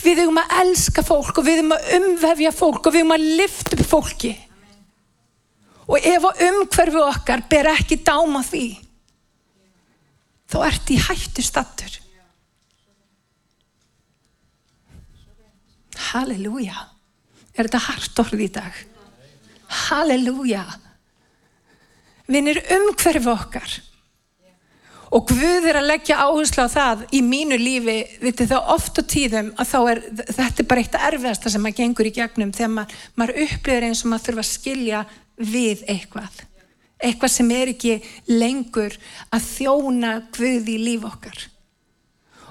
við 0.02 0.24
erum 0.24 0.39
að 0.41 0.54
elska 0.63 1.04
fólk 1.06 1.38
og 1.38 1.46
við 1.46 1.60
erum 1.60 1.76
að 1.76 1.89
umvefja 1.98 2.54
fólk 2.56 2.88
og 2.88 2.96
við 2.96 3.04
erum 3.04 3.15
að 3.15 3.26
lifta 3.41 3.78
upp 3.78 3.89
fólki. 3.89 4.32
Og 5.84 6.00
ef 6.00 6.30
að 6.30 6.46
umhverfu 6.48 7.04
okkar 7.04 7.43
ber 7.52 7.69
ekki 7.74 8.00
dáma 8.08 8.41
því 8.48 8.67
þá 10.54 10.58
ert 10.69 10.91
í 10.93 11.00
hættu 11.02 11.43
stattur 11.43 12.00
Halleluja. 16.13 16.89
Er 17.54 17.67
þetta 17.67 17.80
hart 17.86 18.19
orð 18.24 18.41
í 18.41 18.50
dag? 18.54 18.80
Halleluja. 19.73 20.63
Vinnir 22.29 22.62
umhverfu 22.71 23.33
okkar. 23.33 23.73
Og 25.13 25.27
Guð 25.29 25.67
er 25.69 25.77
að 25.77 25.89
leggja 25.91 26.23
áherslu 26.25 26.63
á 26.65 26.69
það 26.73 27.03
í 27.13 27.19
mínu 27.21 27.59
lífi, 27.62 27.99
vitið 28.23 28.55
þá 28.55 28.71
oft 28.73 28.97
á 28.97 29.03
tíðum 29.05 29.51
að 29.62 29.69
þá 29.69 29.77
er, 29.91 30.01
þetta 30.23 30.63
er 30.63 30.69
bara 30.71 30.81
eitt 30.81 30.97
erfiðasta 31.09 31.51
sem 31.53 31.62
maður 31.62 31.79
gengur 31.83 32.09
í 32.09 32.13
gegnum 32.15 32.53
þegar 32.55 32.71
maður, 32.73 32.95
maður 33.13 33.41
upplifir 33.45 33.86
eins 33.89 34.01
og 34.01 34.09
maður 34.09 34.25
þurfa 34.27 34.45
að 34.45 34.49
skilja 34.49 35.03
við 35.38 35.83
eitthvað. 35.93 36.41
Eitthvað 37.03 37.33
sem 37.36 37.53
er 37.53 37.73
ekki 37.75 37.95
lengur 38.31 38.97
að 39.29 39.49
þjóna 39.51 40.15
Guð 40.33 40.71
í 40.73 40.79
líf 40.81 41.05
okkar 41.12 41.49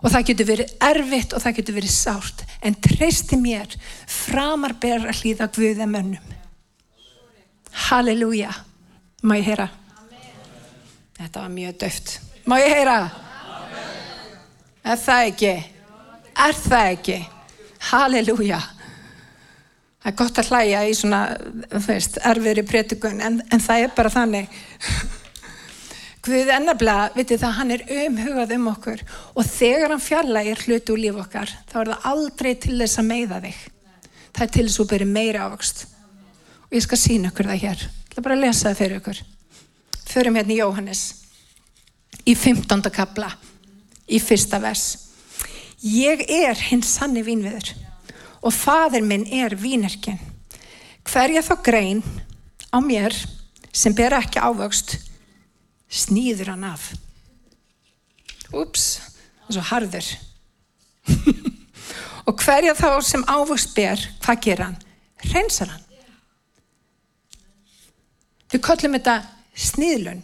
og 0.03 0.11
það 0.11 0.29
getur 0.29 0.49
verið 0.49 0.73
erfitt 0.83 1.35
og 1.35 1.43
það 1.45 1.59
getur 1.59 1.77
verið 1.79 1.95
sárt 1.95 2.45
en 2.63 2.79
treysti 2.83 3.39
mér 3.39 3.77
framar 4.11 4.75
ber 4.83 5.07
að 5.07 5.23
hlýða 5.23 5.51
Guða 5.55 5.87
mönnum 5.91 6.42
Halleluja 7.73 8.53
Má 9.23 9.37
ég 9.39 9.47
heyra? 9.47 9.69
Amen. 9.97 10.29
Þetta 11.19 11.45
var 11.45 11.55
mjög 11.55 11.79
döft 11.81 12.15
Má 12.47 12.57
ég 12.61 12.75
heyra? 12.75 12.99
Amen. 13.55 13.89
Er 14.83 15.01
það 15.01 15.31
ekki? 15.31 15.55
Er 16.49 16.59
það 16.59 16.93
ekki? 16.97 17.19
Halleluja 17.91 18.61
Það 20.03 20.11
er 20.11 20.19
gott 20.19 20.39
að 20.43 20.49
hlæja 20.51 20.79
í 20.91 20.95
svona, 20.99 21.19
þú 21.71 21.83
veist, 21.87 22.17
erfiðri 22.27 22.65
prétikun 22.67 23.21
en, 23.23 23.43
en 23.55 23.63
það 23.63 23.85
er 23.85 23.93
bara 23.95 24.11
þannig 24.11 24.63
Guð 26.23 26.53
ennabla, 26.55 27.09
vitið 27.17 27.41
það, 27.43 27.55
hann 27.57 27.71
er 27.75 27.81
umhugað 28.05 28.53
um 28.55 28.67
okkur 28.71 29.01
og 29.35 29.47
þegar 29.49 29.91
hann 29.91 30.03
fjallægir 30.03 30.61
hluti 30.69 30.95
úr 30.95 31.01
líf 31.03 31.17
okkar, 31.19 31.51
þá 31.67 31.79
er 31.81 31.89
það 31.91 32.05
aldrei 32.13 32.51
til 32.63 32.77
þess 32.79 33.01
að 33.01 33.09
meiða 33.09 33.41
þig. 33.43 33.57
Það 34.31 34.45
er 34.45 34.53
til 34.55 34.65
þess 34.69 34.83
að 34.85 34.93
byrja 34.93 35.09
meira 35.11 35.49
ávokst. 35.49 35.83
Og 36.73 36.79
ég 36.79 36.85
skal 36.87 36.97
sína 36.97 37.29
okkur 37.29 37.51
það 37.51 37.65
hér. 37.67 37.83
Ég 37.85 38.07
ætla 38.15 38.23
bara 38.25 38.37
að 38.39 38.45
lesa 38.47 38.71
það 38.71 38.79
fyrir 38.79 39.01
okkur. 39.03 39.19
Förum 40.09 40.39
hérna 40.41 40.55
í 40.55 40.57
Jóhannes, 40.57 41.03
í 42.25 42.33
15. 42.33 42.89
kabla, 42.97 43.29
í 44.09 44.17
fyrsta 44.25 44.57
vers. 44.65 44.87
Ég 45.85 46.25
er 46.33 46.57
hins 46.71 46.95
sanni 46.97 47.21
vínviður 47.27 47.75
og 48.41 48.57
fadir 48.57 49.05
minn 49.05 49.29
er 49.29 49.53
vínerkin. 49.61 50.17
Hverja 51.05 51.45
þá 51.45 51.55
grein 51.61 52.03
á 52.73 52.81
mér 52.81 53.13
sem 53.69 53.93
ber 53.93 54.17
ekki 54.17 54.41
ávokst 54.41 54.97
snýður 55.93 56.55
hann 56.55 56.65
af 56.73 56.89
ups, 58.57 58.97
það 59.45 59.49
er 59.49 59.57
svo 59.59 59.65
harður 59.69 60.09
og 62.29 62.41
hverja 62.41 62.75
þá 62.79 62.89
sem 63.05 63.25
ávust 63.29 63.77
ber, 63.77 64.09
hvað 64.25 64.45
ger 64.49 64.65
hann? 64.67 64.77
reynsar 65.33 65.73
hann 65.73 65.92
við 68.53 68.65
kollum 68.65 68.99
þetta 68.99 69.17
snýðlun 69.69 70.23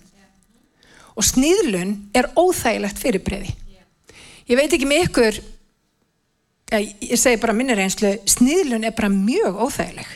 og 1.18 1.26
snýðlun 1.26 1.94
er 2.16 2.30
óþægilegt 2.38 3.00
fyrirbreyði 3.02 3.54
ég 4.48 4.60
veit 4.60 4.72
ekki 4.72 4.88
með 4.88 5.08
ykkur 5.08 5.40
ég 6.78 7.18
segi 7.18 7.40
bara 7.40 7.56
minni 7.56 7.76
reynslu 7.76 8.14
snýðlun 8.28 8.86
er 8.86 8.96
bara 8.96 9.10
mjög 9.12 9.60
óþægileg 9.66 10.14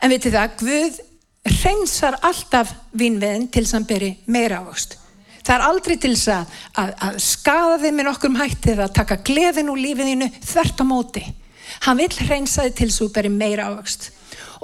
en 0.00 0.12
veitir 0.12 0.34
það, 0.34 0.56
Guð 0.60 1.02
reynsar 1.44 2.16
alltaf 2.24 2.72
vinnveðin 2.96 3.48
til 3.52 3.64
þess 3.64 3.74
að 3.74 3.78
hann 3.78 3.88
beri 3.88 4.10
meira 4.32 4.60
ávöxt. 4.62 4.98
Það 5.44 5.54
er 5.54 5.64
aldrei 5.66 5.94
til 6.00 6.12
þess 6.14 6.30
að, 6.32 6.52
að, 6.80 6.92
að 7.06 7.16
skada 7.20 7.78
þið 7.82 7.96
með 7.98 8.10
okkur 8.14 8.30
um 8.30 8.38
hætti 8.40 8.72
eða 8.72 8.86
að 8.86 8.94
taka 8.96 9.18
gleðin 9.28 9.72
úr 9.72 9.80
lífiðinu 9.82 10.30
þvert 10.38 10.80
á 10.80 10.84
móti. 10.88 11.24
Hann 11.84 12.00
vil 12.00 12.10
hreinsa 12.16 12.64
þið 12.64 12.76
til 12.78 12.88
þess 12.88 13.00
að 13.00 13.04
þú 13.04 13.10
berir 13.18 13.34
meira 13.34 13.66
ávöxt. 13.68 14.08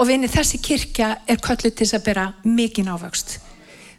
Og 0.01 0.09
vinni 0.09 0.31
þessi 0.33 0.61
kirkja 0.65 1.11
er 1.29 1.41
kölluð 1.45 1.77
til 1.77 1.89
að 1.93 2.05
bera 2.07 2.27
mikinn 2.47 2.89
ávöxt. 2.89 3.39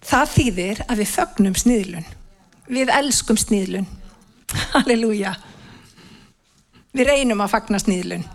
Það 0.01 0.35
þýðir 0.35 0.83
að 0.87 1.01
við 1.03 1.11
fögnum 1.13 1.57
sniðlun. 1.61 2.07
Við 2.71 2.93
elskum 2.97 3.37
sniðlun. 3.37 3.89
Halleluja. 4.73 5.35
Við 6.97 7.11
reynum 7.11 7.43
að 7.45 7.53
fagna 7.53 7.79
sniðlun. 7.81 8.25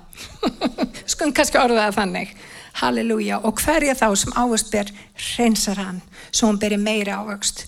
Skum 1.13 1.35
kannski 1.35 1.59
orða 1.59 1.89
það 1.89 1.99
þannig. 2.01 2.37
Halleluja. 2.81 3.41
Og 3.43 3.59
hverja 3.65 3.97
þá 3.99 4.09
sem 4.21 4.37
ávöxt 4.39 4.71
ber 4.71 4.93
hreinsar 5.17 5.81
hann, 5.83 6.05
svo 6.31 6.53
hann 6.53 6.63
beri 6.63 6.79
meira 6.79 7.19
ávöxt 7.25 7.67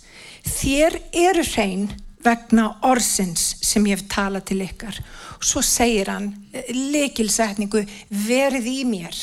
þér 0.48 0.96
eru 1.12 1.44
hrein 1.44 1.88
vegna 2.24 2.68
orðsins 2.86 3.56
sem 3.64 3.84
ég 3.88 3.98
hef 3.98 4.08
talað 4.10 4.48
til 4.50 4.60
ykkar 4.64 4.98
svo 5.38 5.62
segir 5.64 6.10
hann 6.12 6.32
leikilsetningu 6.74 7.84
verð 8.26 8.66
í 8.68 8.80
mér 8.88 9.18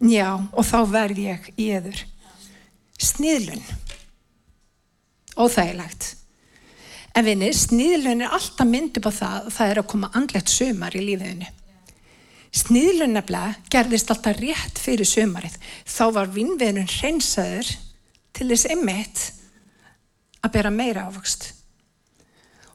já. 0.00 0.28
Og 0.52 0.64
þá 0.66 0.78
verð 0.90 1.22
ég 1.26 1.52
í 1.56 1.70
eður 1.76 2.02
sniðlun. 3.00 3.62
Óþægilegt. 5.40 6.14
En 7.16 7.26
vinni 7.26 7.52
sniðlun 7.56 8.24
er 8.24 8.34
alltaf 8.36 8.68
mynd 8.68 8.98
upp 9.00 9.08
á 9.10 9.12
það 9.12 9.48
og 9.48 9.56
það 9.56 9.72
er 9.72 9.80
að 9.82 9.90
koma 9.92 10.12
andlegt 10.14 10.52
sömar 10.52 10.94
í 10.96 11.02
lífiðinu 11.04 11.48
sniðlun 12.50 13.14
nefnilega 13.14 13.70
gerðist 13.70 14.10
alltaf 14.10 14.38
rétt 14.40 14.80
fyrir 14.82 15.06
sömarið 15.06 15.56
þá 15.86 16.04
var 16.16 16.32
vinnveðnun 16.34 16.90
hreinsaður 16.90 17.70
til 18.34 18.48
þess 18.50 18.70
einmitt 18.72 19.22
að 20.40 20.54
bera 20.56 20.72
meira 20.74 21.06
ávöxt. 21.06 21.50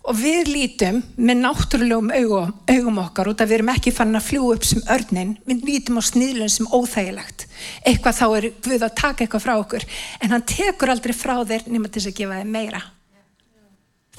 Og 0.05 0.17
við 0.19 0.51
lítum 0.53 0.99
með 1.17 1.39
náttúrulegum 1.41 2.11
augum, 2.13 2.51
augum 2.69 2.99
okkar 3.01 3.31
út 3.31 3.39
að 3.41 3.49
við 3.49 3.57
erum 3.57 3.71
ekki 3.73 3.93
fann 3.95 4.13
að 4.13 4.27
fljú 4.27 4.51
upp 4.53 4.67
sem 4.69 4.83
örnin, 4.93 5.31
við 5.49 5.63
lítum 5.65 5.97
á 5.97 6.03
sniðlun 6.05 6.51
sem 6.53 6.67
óþægilegt. 6.69 7.47
Eitthvað 7.81 8.19
þá 8.19 8.25
er 8.27 8.47
Guð 8.67 8.85
að 8.85 8.93
taka 9.01 9.25
eitthvað 9.25 9.45
frá 9.47 9.55
okkur, 9.55 9.87
en 10.21 10.35
hann 10.35 10.45
tekur 10.45 10.93
aldrei 10.93 11.15
frá 11.17 11.39
þér 11.41 11.65
nema 11.73 11.89
til 11.89 12.03
þess 12.03 12.11
að 12.11 12.19
gefa 12.19 12.37
þér 12.37 12.53
meira. 12.53 12.83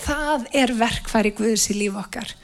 Það 0.02 0.50
er 0.58 0.74
verkfæri 0.82 1.34
Guðs 1.38 1.70
í 1.70 1.78
líf 1.78 2.02
okkar. 2.02 2.34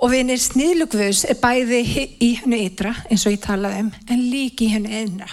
Og 0.00 0.12
við 0.12 0.22
erum 0.26 0.44
sniðlu 0.44 0.90
Guðs 0.92 1.24
er 1.32 1.40
bæði 1.40 1.82
í 2.20 2.30
hennu 2.42 2.60
ytra, 2.60 2.92
eins 3.08 3.24
og 3.24 3.38
ég 3.38 3.42
talaði 3.44 3.86
um, 3.86 3.90
en 4.04 4.28
líki 4.28 4.68
í 4.68 4.74
hennu 4.76 4.92
einra. 5.00 5.32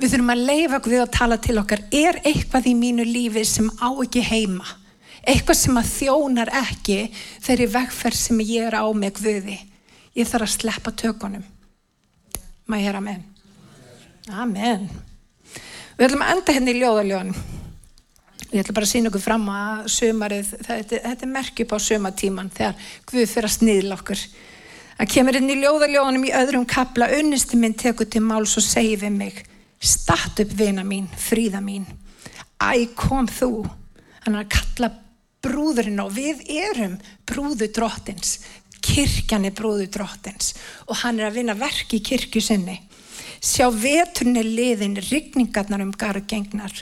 Við 0.00 0.14
þurfum 0.14 0.32
að 0.32 0.44
leifa 0.48 0.84
við 0.86 1.00
að 1.02 1.14
tala 1.16 1.42
til 1.42 1.60
okkar. 1.60 1.84
Er 1.92 2.20
eitthvað 2.24 2.68
í 2.70 2.74
mínu 2.78 3.04
lífi 3.04 3.44
sem 3.48 3.68
á 3.82 3.88
ekki 3.90 4.22
heima? 4.24 4.77
Eitthvað 5.28 5.58
sem 5.60 5.76
að 5.76 5.90
þjónar 5.92 6.50
ekki 6.62 6.98
þeirri 7.44 7.68
vegferð 7.74 8.16
sem 8.16 8.40
ég 8.48 8.68
er 8.70 8.78
á 8.80 8.84
með 8.96 9.20
Guði. 9.20 9.58
Ég 10.16 10.28
þarf 10.28 10.46
að 10.46 10.54
sleppa 10.54 10.92
tökunum. 10.96 11.44
Ég 12.68 12.84
hera 12.84 13.02
amen? 13.02 13.22
Amen. 14.32 14.88
Við 15.98 16.06
ætlum 16.06 16.24
að 16.24 16.32
enda 16.34 16.54
henni 16.56 16.72
hérna 16.72 16.76
í 16.76 16.82
ljóðaljóðan. 16.82 17.34
Ég 18.48 18.62
ætla 18.62 18.76
bara 18.78 18.88
að 18.88 18.92
sína 18.94 19.10
okkur 19.10 19.24
fram 19.24 19.44
að 19.52 19.88
sömarið, 19.92 20.54
þetta, 20.64 21.00
þetta 21.04 21.26
er 21.26 21.32
merkjup 21.34 21.74
á 21.76 21.78
sömatíman 21.84 22.50
þegar 22.54 22.88
Guð 23.10 23.28
fyrir 23.28 23.48
að 23.48 23.56
sniðla 23.58 23.98
okkur. 23.98 24.24
Það 24.98 25.12
kemur 25.14 25.38
inn 25.38 25.52
í 25.52 25.58
ljóðaljóðanum 25.60 26.24
í 26.24 26.34
öðrum 26.40 26.64
kapla, 26.68 27.10
unnistu 27.18 27.60
minn 27.60 27.76
tekur 27.76 28.08
til 28.08 28.24
máls 28.24 28.56
og 28.56 28.64
segi 28.64 28.96
við 29.04 29.14
mig 29.20 29.44
Statt 29.78 30.40
upp 30.42 30.54
vina 30.58 30.82
mín, 30.82 31.06
fríða 31.06 31.60
mín. 31.62 31.84
Æ 32.58 32.88
kom 32.98 33.28
þú. 33.30 33.68
Hann 34.24 34.34
er 34.34 34.42
að 34.42 34.56
kalla 34.56 34.90
brúðurinn 35.44 36.00
og 36.02 36.12
við 36.16 36.42
erum 36.50 36.96
brúðu 37.28 37.70
drottins. 37.74 38.38
Kirkjan 38.84 39.46
er 39.48 39.54
brúðu 39.56 39.88
drottins 39.92 40.54
og 40.86 41.00
hann 41.02 41.18
er 41.20 41.28
að 41.28 41.40
vinna 41.40 41.56
verk 41.58 41.94
í 41.96 42.02
kirkju 42.04 42.42
sinni. 42.42 42.78
Sjá 43.38 43.68
veturni 43.70 44.42
liðin, 44.42 44.98
rigningarnar 44.98 45.82
um 45.84 45.92
gargengnar 45.94 46.74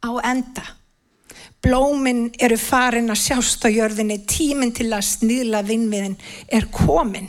á 0.00 0.10
enda. 0.24 0.64
Blóminn 1.64 2.28
eru 2.38 2.56
farin 2.60 3.10
að 3.10 3.24
sjást 3.24 3.66
á 3.66 3.68
jörðinni, 3.68 4.20
tíminn 4.30 4.72
til 4.76 4.92
að 4.94 5.08
sníla 5.08 5.64
vinnviðin 5.66 6.14
er 6.54 6.68
komin 6.70 7.26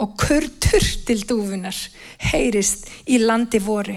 og 0.00 0.16
kurtur 0.18 0.86
til 1.06 1.20
dúfunar 1.28 1.76
heyrist 2.32 2.88
í 3.06 3.20
landi 3.20 3.60
voru. 3.62 3.94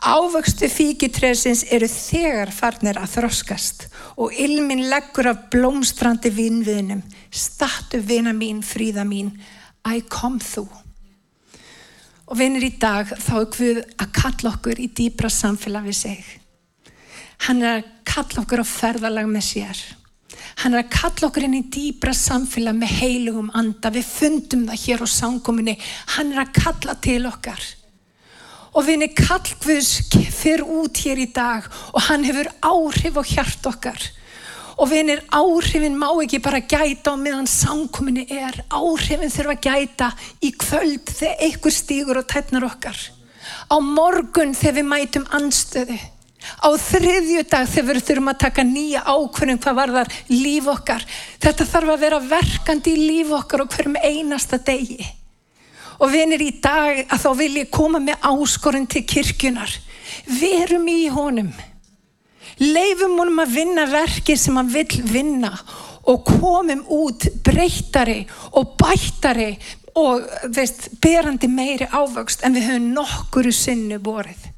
Ávöxtu 0.00 0.64
fíkitresins 0.72 1.60
eru 1.68 1.84
þegar 1.84 2.48
farnir 2.56 2.96
að 2.96 3.18
þroskast 3.18 3.82
og 4.16 4.32
ilmin 4.32 4.86
leggur 4.88 5.28
af 5.28 5.42
blómstrandi 5.52 6.30
vinnviðnum. 6.32 7.02
Stattu 7.28 8.00
vina 8.00 8.32
mín, 8.32 8.62
fríða 8.64 9.04
mín, 9.04 9.34
æ 9.84 10.00
kom 10.08 10.38
þú. 10.40 10.64
Og 12.32 12.38
vinir 12.38 12.64
í 12.64 12.70
dag 12.80 13.12
þá 13.12 13.34
er 13.42 13.48
Guð 13.52 13.80
að 14.00 14.14
kalla 14.16 14.52
okkur 14.54 14.80
í 14.80 14.88
dýbra 14.88 15.28
samfélag 15.28 15.90
við 15.90 15.98
seg. 15.98 16.30
Hann 17.44 17.60
er 17.60 17.82
að 17.82 17.90
kalla 18.08 18.44
okkur 18.44 18.62
á 18.64 18.66
ferðalag 18.70 19.28
með 19.28 19.44
sér. 19.50 19.82
Hann 20.62 20.78
er 20.78 20.86
að 20.86 20.94
kalla 20.94 21.28
okkur 21.28 21.44
inn 21.44 21.58
í 21.58 21.66
dýbra 21.68 22.14
samfélag 22.16 22.78
með 22.78 22.96
heilugum 23.02 23.52
anda. 23.52 23.92
Við 23.92 24.08
fundum 24.08 24.64
það 24.70 24.80
hér 24.86 25.04
á 25.04 25.08
sanguminni. 25.12 25.76
Hann 26.16 26.32
er 26.32 26.46
að 26.46 26.56
kalla 26.56 26.96
til 27.04 27.20
okkar 27.28 27.68
og 28.70 28.86
vinni 28.86 29.10
kallkvöðs 29.16 29.90
fyrir 30.34 30.62
út 30.64 31.02
hér 31.02 31.20
í 31.24 31.28
dag 31.34 31.66
og 31.92 32.02
hann 32.06 32.24
hefur 32.26 32.50
áhrif 32.62 33.18
á 33.18 33.22
hjart 33.26 33.70
okkar. 33.70 34.00
Og 34.80 34.88
vinir 34.88 35.20
áhrifin 35.28 35.98
má 35.98 36.08
ekki 36.22 36.40
bara 36.40 36.62
gæta 36.62 37.12
á 37.12 37.16
meðan 37.20 37.50
samkominni 37.50 38.24
er. 38.32 38.62
Áhrifin 38.72 39.32
þurfa 39.32 39.56
að 39.56 39.66
gæta 39.66 40.08
í 40.40 40.54
kvöld 40.56 41.10
þegar 41.10 41.44
einhver 41.44 41.76
stýgur 41.76 42.22
og 42.22 42.30
tætnar 42.30 42.64
okkar. 42.70 42.96
Á 43.68 43.76
morgun 43.82 44.56
þegar 44.56 44.78
við 44.78 44.90
mætum 44.94 45.28
anstöðu 45.36 45.98
á 46.40 46.68
þriðju 46.72 47.42
dag 47.52 47.68
þegar 47.68 47.98
við 47.98 48.06
þurfum 48.08 48.32
að 48.32 48.40
taka 48.46 48.64
nýja 48.64 49.02
ákvörðum 49.04 49.60
hvað 49.60 49.76
var 49.76 49.94
þar 49.98 50.12
líf 50.32 50.70
okkar. 50.72 51.06
Þetta 51.42 51.70
þarf 51.74 51.94
að 51.94 52.04
vera 52.06 52.26
verkandi 52.30 52.94
í 52.96 53.08
líf 53.10 53.34
okkar 53.42 53.66
og 53.66 53.74
hverjum 53.74 53.98
einasta 54.00 54.56
degi 54.64 55.19
Og 56.00 56.12
vinir 56.12 56.42
í 56.42 56.52
dag 56.62 57.02
að 57.06 57.22
þá 57.24 57.30
vil 57.38 57.52
ég 57.60 57.72
koma 57.72 58.00
með 58.02 58.22
áskorinn 58.30 58.88
til 58.88 59.04
kirkjunar. 59.04 59.72
Verum 60.40 60.88
í 60.88 61.02
honum. 61.12 61.52
Leifum 62.60 63.18
honum 63.20 63.42
að 63.44 63.54
vinna 63.56 63.86
verki 63.88 64.36
sem 64.36 64.56
hann 64.56 64.72
vil 64.72 64.88
vinna 65.08 65.52
og 66.10 66.24
komum 66.24 66.80
út 66.92 67.26
breytari 67.44 68.22
og 68.56 68.74
bættari 68.80 69.52
og 70.00 70.24
veist, 70.54 70.88
berandi 71.02 71.48
meiri 71.50 71.88
ávöxt 71.90 72.44
en 72.46 72.56
við 72.56 72.68
höfum 72.70 72.88
nokkuru 72.96 73.52
sinnu 73.54 74.00
borið. 74.02 74.48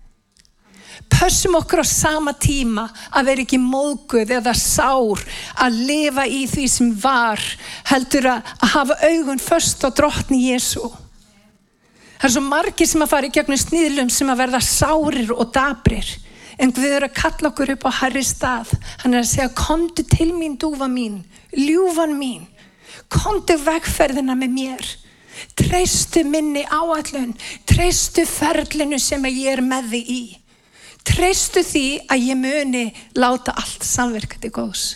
Pössum 1.12 1.56
okkur 1.58 1.82
á 1.82 1.86
sama 1.86 2.32
tíma 2.34 2.86
að 3.12 3.28
vera 3.30 3.44
ekki 3.44 3.58
móguð 3.60 4.32
eða 4.38 4.54
sár 4.58 5.22
að 5.60 5.78
lifa 5.88 6.24
í 6.26 6.44
því 6.50 6.66
sem 6.70 6.90
var 7.02 7.42
heldur 7.90 8.28
að 8.32 8.52
hafa 8.74 8.98
augun 9.06 9.42
först 9.42 9.84
á 9.86 9.88
drottni 9.90 10.40
Jésu. 10.50 10.88
Það 12.22 12.28
er 12.28 12.34
svo 12.36 12.40
margir 12.46 12.86
sem 12.86 13.02
að 13.02 13.08
fara 13.10 13.26
í 13.26 13.32
gegnum 13.34 13.58
sníðlum 13.58 14.10
sem 14.14 14.28
að 14.30 14.40
verða 14.44 14.58
sárir 14.62 15.30
og 15.34 15.48
dabrir. 15.50 16.06
En 16.62 16.70
við 16.70 16.92
erum 16.94 17.10
að 17.10 17.16
kalla 17.16 17.48
okkur 17.48 17.72
upp 17.74 17.86
á 17.90 17.98
harri 17.98 18.22
stað. 18.22 18.68
Hann 19.02 19.16
er 19.16 19.24
að 19.24 19.30
segja, 19.32 19.46
komdu 19.58 20.04
til 20.06 20.28
mín, 20.30 20.54
dúfa 20.54 20.86
mín, 20.86 21.16
ljúfan 21.50 22.14
mín. 22.14 22.44
Komdu 23.10 23.56
vegferðina 23.64 24.36
með 24.38 24.54
mér. 24.54 24.92
Treystu 25.58 26.22
minni 26.22 26.62
áallun. 26.62 27.34
Treystu 27.66 28.22
ferlinu 28.30 29.02
sem 29.02 29.26
ég 29.32 29.56
er 29.56 29.64
með 29.66 29.90
þig 29.96 30.14
í. 30.14 30.22
Treystu 31.02 31.66
því 31.66 31.86
að 32.06 32.28
ég 32.28 32.38
muni 32.38 32.84
láta 33.18 33.56
allt 33.58 33.82
samverkandi 33.82 34.54
góðs. 34.54 34.86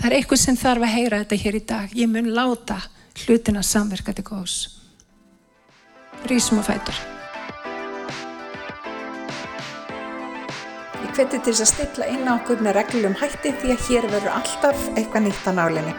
Það 0.00 0.08
er 0.08 0.18
eitthvað 0.22 0.44
sem 0.46 0.56
þarf 0.64 0.88
að 0.88 0.96
heyra 0.96 1.22
þetta 1.26 1.42
hér 1.44 1.60
í 1.60 1.64
dag. 1.76 1.92
Ég 1.92 2.08
mun 2.08 2.32
láta 2.32 2.80
hlutina 3.26 3.60
samverkandi 3.60 4.24
góðs. 4.24 4.77
Rísum 6.26 6.58
og 6.58 6.66
fætur. 6.66 6.98
Ég 10.98 11.14
hveti 11.14 11.38
til 11.38 11.54
þess 11.54 11.64
að 11.64 11.72
stilla 11.72 12.08
inn 12.10 12.26
á 12.26 12.34
okkur 12.34 12.62
með 12.64 12.80
reglum 12.80 13.18
hætti 13.22 13.54
því 13.62 13.74
að 13.74 13.84
hér 13.88 14.08
verður 14.14 14.38
alltaf 14.40 14.88
eitthvað 14.94 15.28
nýtt 15.28 15.46
á 15.46 15.52
nálinni. 15.54 15.94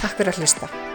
Takk 0.00 0.18
fyrir 0.18 0.34
að 0.34 0.42
hlusta. 0.42 0.93